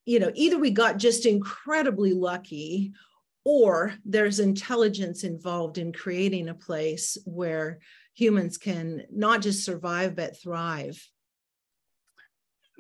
you 0.05 0.19
know 0.19 0.33
either 0.35 0.59
we 0.59 0.73
got 0.73 0.97
just 0.97 1.27
incredibly 1.27 2.13
lucky 2.13 2.93
or 3.45 3.95
there's 4.05 4.41
intelligence 4.41 5.23
involved 5.23 5.79
in 5.79 5.93
creating 5.93 6.49
a 6.49 6.55
place 6.55 7.17
where 7.25 7.79
humans 8.15 8.57
can 8.57 9.03
not 9.11 9.43
just 9.43 9.65
survive 9.65 10.17
but 10.17 10.41
thrive. 10.41 11.07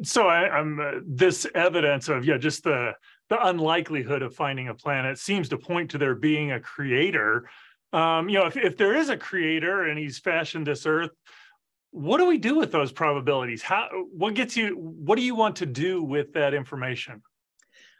So 0.02 0.26
I, 0.26 0.58
am 0.58 0.80
uh, 0.80 1.00
this 1.06 1.46
evidence 1.54 2.08
of 2.08 2.24
yeah 2.24 2.38
just 2.38 2.64
the 2.64 2.92
the 3.28 3.46
unlikelihood 3.46 4.22
of 4.22 4.34
finding 4.34 4.68
a 4.68 4.74
planet 4.74 5.18
seems 5.18 5.48
to 5.50 5.58
point 5.58 5.90
to 5.90 5.98
there 5.98 6.14
being 6.14 6.52
a 6.52 6.60
creator. 6.60 7.48
Um, 7.92 8.28
you 8.28 8.38
know 8.38 8.46
if, 8.46 8.56
if 8.56 8.76
there 8.76 8.94
is 8.94 9.08
a 9.08 9.16
creator 9.16 9.84
and 9.84 9.98
he's 9.98 10.18
fashioned 10.18 10.66
this 10.66 10.86
earth 10.86 11.10
what 11.94 12.18
do 12.18 12.26
we 12.26 12.38
do 12.38 12.56
with 12.56 12.72
those 12.72 12.90
probabilities? 12.90 13.62
How 13.62 13.88
what 14.10 14.34
gets 14.34 14.56
you 14.56 14.74
what 14.76 15.14
do 15.14 15.22
you 15.22 15.36
want 15.36 15.54
to 15.56 15.66
do 15.66 16.02
with 16.02 16.32
that 16.32 16.52
information? 16.52 17.22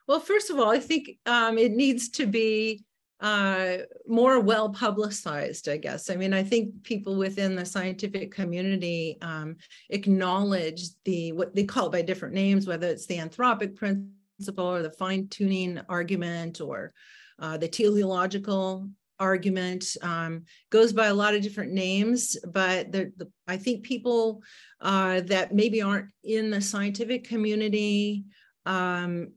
Well 0.09 0.19
first 0.19 0.51
of 0.51 0.59
all 0.59 0.69
i 0.69 0.81
think 0.81 1.17
um, 1.27 1.57
it 1.59 1.73
needs 1.73 2.09
to 2.11 2.27
be 2.27 2.85
uh, 3.21 3.79
more 4.07 4.41
well 4.41 4.71
publicized, 4.71 5.69
I 5.69 5.77
guess. 5.77 6.11
I 6.11 6.17
mean, 6.17 6.35
I 6.35 6.43
think 6.43 6.83
people 6.83 7.17
within 7.17 7.55
the 7.55 7.65
scientific 7.65 8.33
community 8.33 9.19
um, 9.23 9.57
acknowledge 9.91 10.89
the 11.05 11.33
what 11.33 11.55
they 11.55 11.65
call 11.65 11.87
it 11.87 11.93
by 11.93 12.03
different 12.03 12.35
names, 12.35 12.67
whether 12.67 12.89
it's 12.89 13.07
the 13.07 13.19
anthropic 13.19 13.77
principle 13.77 14.67
or 14.67 14.83
the 14.83 14.91
fine 14.91 15.29
tuning 15.29 15.81
argument 15.89 16.61
or 16.61 16.93
uh, 17.39 17.57
the 17.57 17.69
teleological 17.69 18.89
argument 19.21 19.97
um, 20.03 20.45
goes 20.71 20.93
by 20.93 21.07
a 21.07 21.15
lot 21.15 21.35
of 21.35 21.43
different 21.43 21.73
names 21.73 22.37
but 22.53 22.91
the, 22.91 23.13
the, 23.17 23.31
i 23.47 23.57
think 23.57 23.85
people 23.85 24.43
uh, 24.81 25.21
that 25.21 25.55
maybe 25.55 25.81
aren't 25.81 26.09
in 26.25 26.51
the 26.51 26.61
scientific 26.61 27.23
community 27.27 28.25
um, 28.67 29.29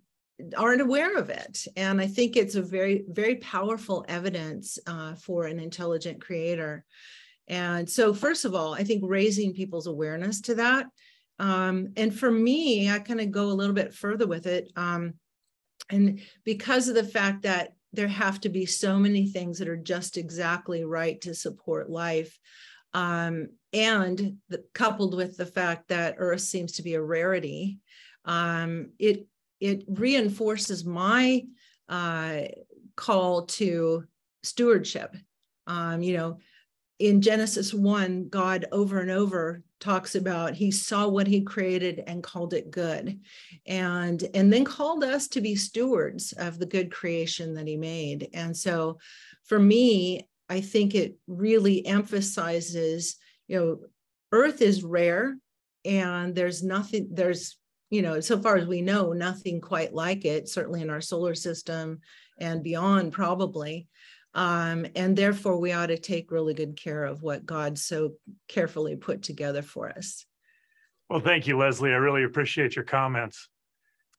aren't 0.56 0.82
aware 0.82 1.18
of 1.18 1.30
it. 1.30 1.66
And 1.76 2.00
I 2.00 2.08
think 2.08 2.36
it's 2.36 2.56
a 2.56 2.62
very, 2.62 3.04
very 3.08 3.36
powerful 3.36 4.06
evidence 4.08 4.78
uh, 4.86 5.16
for 5.16 5.46
an 5.46 5.60
intelligent 5.60 6.22
creator. 6.22 6.86
And 7.48 7.90
so, 7.90 8.14
first 8.14 8.46
of 8.46 8.54
all, 8.54 8.74
I 8.74 8.84
think 8.84 9.04
raising 9.06 9.54
people's 9.54 9.88
awareness 9.88 10.42
to 10.42 10.56
that. 10.56 10.88
Um, 11.40 11.94
and 11.96 12.18
for 12.18 12.32
me, 12.32 12.90
I 12.90 13.00
kind 13.00 13.22
of 13.22 13.32
go 13.32 13.46
a 13.46 13.54
little 13.54 13.76
bit 13.76 13.94
further 13.94 14.28
with 14.28 14.48
it. 14.48 14.72
Um, 14.76 15.14
and 15.90 16.20
because 16.44 16.88
of 16.88 16.96
the 16.96 17.04
fact 17.04 17.44
that 17.44 17.74
there 17.94 18.08
have 18.08 18.42
to 18.42 18.50
be 18.50 18.66
so 18.66 19.00
many 19.00 19.28
things 19.28 19.60
that 19.60 19.70
are 19.70 19.78
just 19.78 20.18
exactly 20.18 20.84
right 20.84 21.20
to 21.22 21.34
support 21.34 21.90
life, 21.90 22.38
um, 22.94 23.50
and 23.74 24.38
the, 24.50 24.64
coupled 24.74 25.16
with 25.16 25.38
the 25.38 25.46
fact 25.46 25.90
that 25.90 26.16
Earth 26.18 26.42
seems 26.42 26.74
to 26.74 26.84
be 26.84 26.96
a 26.96 27.02
rarity, 27.02 27.80
um, 28.26 28.90
it 29.00 29.26
it 29.60 29.84
reinforces 29.88 30.86
my 30.86 31.44
uh, 31.90 32.42
call 32.96 33.46
to 33.46 34.04
stewardship. 34.44 35.16
Um, 35.66 36.02
you 36.02 36.18
know, 36.18 36.38
in 37.00 37.22
Genesis 37.22 37.74
1, 37.74 38.30
God 38.30 38.66
over 38.72 39.00
and 39.00 39.12
over 39.12 39.64
talks 39.80 40.16
about 40.16 40.56
he 40.56 40.72
saw 40.72 41.08
what 41.08 41.28
he 41.28 41.42
created 41.42 42.04
and 42.08 42.24
called 42.24 42.54
it 42.54 42.72
good 42.72 43.20
and 43.68 44.28
and 44.34 44.52
then 44.52 44.66
called 44.66 45.04
us 45.04 45.28
to 45.28 45.42
be 45.42 45.56
stewards 45.56 46.34
of 46.34 46.58
the 46.58 46.66
good 46.66 46.92
creation 46.92 47.54
that 47.54 47.68
he 47.68 47.78
made 47.78 48.28
and 48.34 48.58
so 48.58 48.98
for 49.44 49.60
me 49.60 50.28
i 50.50 50.60
think 50.60 50.96
it 50.96 51.16
really 51.28 51.86
emphasizes 51.86 53.18
you 53.48 53.60
know 53.60 53.80
earth 54.32 54.64
is 54.64 54.84
rare 54.84 55.38
and 55.86 56.34
there's 56.34 56.64
nothing 56.64 57.08
there's 57.12 57.58
you 57.90 58.02
know, 58.02 58.20
so 58.20 58.40
far 58.40 58.58
as 58.58 58.68
we 58.68 58.82
know, 58.82 59.14
nothing 59.14 59.62
quite 59.62 59.94
like 59.94 60.26
it, 60.26 60.50
certainly 60.50 60.82
in 60.82 60.90
our 60.90 61.02
solar 61.02 61.36
system 61.36 62.00
and 62.40 62.64
beyond, 62.64 63.14
probably. 63.14 63.88
Um, 64.34 64.86
and 64.96 65.16
therefore, 65.16 65.58
we 65.60 65.72
ought 65.72 65.88
to 65.88 65.98
take 65.98 66.32
really 66.32 66.54
good 66.54 66.76
care 66.76 67.06
of 67.06 67.24
what 67.24 67.46
God 67.46 67.78
so 67.78 68.14
carefully 68.48 68.96
put 68.96 69.24
together 69.24 69.62
for 69.62 69.90
us. 69.90 70.26
Well, 71.10 71.22
thank 71.22 71.48
you, 71.48 71.58
Leslie. 71.58 71.92
I 71.92 71.98
really 71.98 72.24
appreciate 72.24 72.76
your 72.76 72.86
comments. 72.86 73.50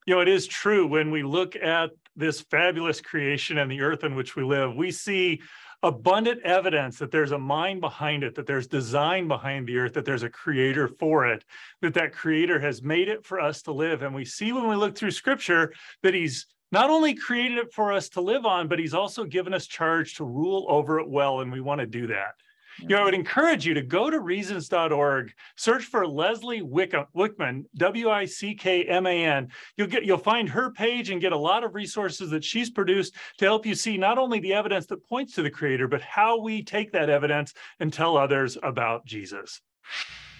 You 0.07 0.15
know, 0.15 0.21
it 0.21 0.27
is 0.27 0.47
true 0.47 0.87
when 0.87 1.11
we 1.11 1.21
look 1.21 1.55
at 1.55 1.91
this 2.15 2.41
fabulous 2.41 2.99
creation 2.99 3.59
and 3.59 3.71
the 3.71 3.81
earth 3.81 4.03
in 4.03 4.15
which 4.15 4.35
we 4.35 4.43
live, 4.43 4.75
we 4.75 4.91
see 4.91 5.41
abundant 5.81 6.41
evidence 6.43 6.97
that 6.97 7.11
there's 7.11 7.31
a 7.31 7.39
mind 7.39 7.81
behind 7.81 8.23
it, 8.23 8.35
that 8.35 8.45
there's 8.45 8.67
design 8.67 9.27
behind 9.27 9.67
the 9.67 9.77
earth, 9.77 9.93
that 9.93 10.05
there's 10.05 10.23
a 10.23 10.29
creator 10.29 10.87
for 10.87 11.27
it, 11.27 11.45
that 11.81 11.93
that 11.93 12.11
creator 12.11 12.59
has 12.59 12.83
made 12.83 13.07
it 13.07 13.25
for 13.25 13.39
us 13.39 13.61
to 13.61 13.71
live. 13.71 14.01
And 14.01 14.13
we 14.13 14.25
see 14.25 14.51
when 14.51 14.67
we 14.67 14.75
look 14.75 14.97
through 14.97 15.11
scripture 15.11 15.73
that 16.03 16.13
he's 16.13 16.47
not 16.71 16.89
only 16.89 17.15
created 17.15 17.57
it 17.57 17.73
for 17.73 17.91
us 17.93 18.09
to 18.09 18.21
live 18.21 18.45
on, 18.45 18.67
but 18.67 18.79
he's 18.79 18.93
also 18.93 19.23
given 19.23 19.53
us 19.53 19.65
charge 19.65 20.15
to 20.15 20.25
rule 20.25 20.65
over 20.69 20.99
it 20.99 21.09
well. 21.09 21.39
And 21.39 21.51
we 21.51 21.61
want 21.61 21.79
to 21.79 21.87
do 21.87 22.07
that. 22.07 22.33
You 22.81 22.89
know, 22.89 23.01
I 23.01 23.03
would 23.03 23.13
encourage 23.13 23.65
you 23.65 23.73
to 23.73 23.81
go 23.81 24.09
to 24.09 24.19
reasons.org, 24.19 25.33
search 25.57 25.85
for 25.85 26.07
Leslie 26.07 26.61
Wickman, 26.61 27.65
W-I-C-K-M-A-N. 27.75 29.47
You'll 29.77 29.87
get 29.87 30.05
you'll 30.05 30.17
find 30.17 30.49
her 30.49 30.71
page 30.71 31.09
and 31.09 31.19
get 31.19 31.33
a 31.33 31.37
lot 31.37 31.63
of 31.63 31.75
resources 31.75 32.29
that 32.29 32.43
she's 32.43 32.69
produced 32.69 33.15
to 33.37 33.45
help 33.45 33.65
you 33.65 33.75
see 33.75 33.97
not 33.97 34.17
only 34.17 34.39
the 34.39 34.53
evidence 34.53 34.85
that 34.87 35.07
points 35.07 35.33
to 35.35 35.41
the 35.41 35.49
creator, 35.49 35.87
but 35.87 36.01
how 36.01 36.39
we 36.39 36.63
take 36.63 36.91
that 36.93 37.09
evidence 37.09 37.53
and 37.79 37.91
tell 37.91 38.17
others 38.17 38.57
about 38.63 39.05
Jesus. 39.05 39.61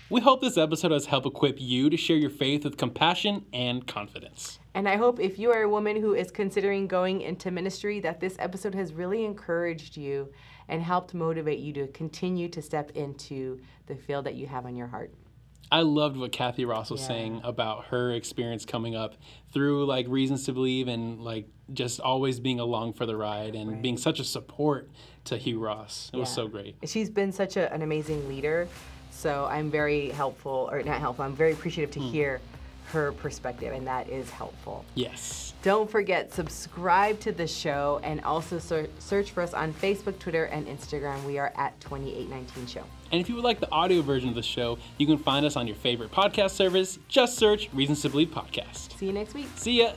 We 0.10 0.22
hope 0.22 0.42
this 0.42 0.58
episode 0.58 0.92
has 0.92 1.06
helped 1.06 1.28
equip 1.28 1.62
you 1.62 1.88
to 1.92 1.96
share 1.96 2.18
your 2.18 2.32
faith 2.32 2.64
with 2.64 2.78
compassion 2.78 3.46
and 3.54 3.86
confidence. 3.86 4.58
And 4.74 4.90
I 4.90 4.96
hope 4.96 5.20
if 5.20 5.38
you 5.38 5.52
are 5.52 5.62
a 5.62 5.70
woman 5.70 6.02
who 6.02 6.16
is 6.16 6.32
considering 6.32 6.88
going 6.88 7.22
into 7.22 7.52
ministry, 7.52 8.00
that 8.00 8.20
this 8.20 8.36
episode 8.40 8.74
has 8.74 8.92
really 8.92 9.24
encouraged 9.24 9.98
you 9.98 10.30
and 10.70 10.82
helped 10.82 11.14
motivate 11.14 11.60
you 11.60 11.74
to 11.74 11.88
continue 11.88 12.48
to 12.48 12.62
step 12.62 12.92
into 12.92 13.60
the 13.88 13.96
field 13.96 14.26
that 14.26 14.36
you 14.36 14.48
have 14.48 14.66
on 14.66 14.76
your 14.76 14.88
heart. 14.88 15.12
I 15.72 15.82
loved 15.82 16.18
what 16.18 16.32
Kathy 16.32 16.66
Ross 16.66 16.90
was 16.90 17.02
yeah. 17.02 17.08
saying 17.08 17.42
about 17.44 17.86
her 17.86 18.12
experience 18.12 18.66
coming 18.66 18.96
up 18.96 19.16
through 19.52 19.86
like 19.86 20.08
reasons 20.08 20.46
to 20.46 20.54
believe 20.54 20.88
and 20.88 21.20
like 21.20 21.48
just 21.74 22.00
always 22.00 22.40
being 22.40 22.60
along 22.60 22.94
for 22.94 23.06
the 23.06 23.16
ride 23.16 23.56
and 23.56 23.70
right. 23.70 23.82
being 23.82 23.98
such 23.98 24.20
a 24.20 24.24
support 24.24 24.90
to 25.26 25.38
Hugh 25.38 25.60
Ross. 25.60 26.10
It 26.12 26.18
yeah. 26.18 26.22
was 26.22 26.34
so 26.34 26.48
great. 26.48 26.78
She's 26.86 27.10
been 27.10 27.32
such 27.32 27.56
a, 27.58 27.72
an 27.72 27.84
amazing 27.84 28.28
leader. 28.28 28.68
So 29.12 29.48
I'm 29.52 29.70
very 29.70 30.10
helpful, 30.10 30.70
or 30.72 30.82
not 30.82 31.00
helpful, 31.00 31.26
I'm 31.26 31.36
very 31.36 31.52
appreciative 31.52 31.92
to 31.96 32.00
mm. 32.00 32.10
hear 32.10 32.42
her 32.90 33.12
perspective, 33.12 33.74
and 33.74 33.86
that 33.88 34.10
is 34.10 34.30
helpful. 34.30 34.84
Yes. 34.96 35.54
Don't 35.62 35.90
forget, 35.90 36.34
subscribe 36.34 37.20
to 37.22 37.32
the 37.32 37.46
show 37.48 38.00
and 38.04 38.22
also 38.22 38.60
search 39.00 39.32
for 39.32 39.42
us 39.44 39.54
on 39.54 39.74
Facebook, 39.74 40.18
Twitter, 40.20 40.46
and 40.46 40.68
Instagram. 40.68 41.24
We 41.26 41.38
are 41.38 41.52
at 41.56 41.80
2819 41.82 42.68
Show. 42.68 42.84
And 43.12 43.20
if 43.20 43.28
you 43.28 43.36
would 43.36 43.44
like 43.44 43.60
the 43.60 43.72
audio 43.72 44.02
version 44.02 44.30
of 44.30 44.36
the 44.36 44.44
show, 44.44 44.78
you 44.98 45.08
can 45.08 45.18
find 45.18 45.46
us 45.46 45.56
on 45.56 45.68
your 45.68 45.76
favorite 45.76 46.12
podcast 46.12 46.52
service. 46.52 47.00
Just 47.08 47.38
search 47.38 47.70
Reasons 47.74 48.02
to 48.04 48.10
Believe 48.10 48.30
Podcast. 48.30 48.98
See 48.98 49.08
you 49.08 49.14
next 49.14 49.34
week. 49.34 49.48
See 49.56 49.82
ya. 49.82 49.94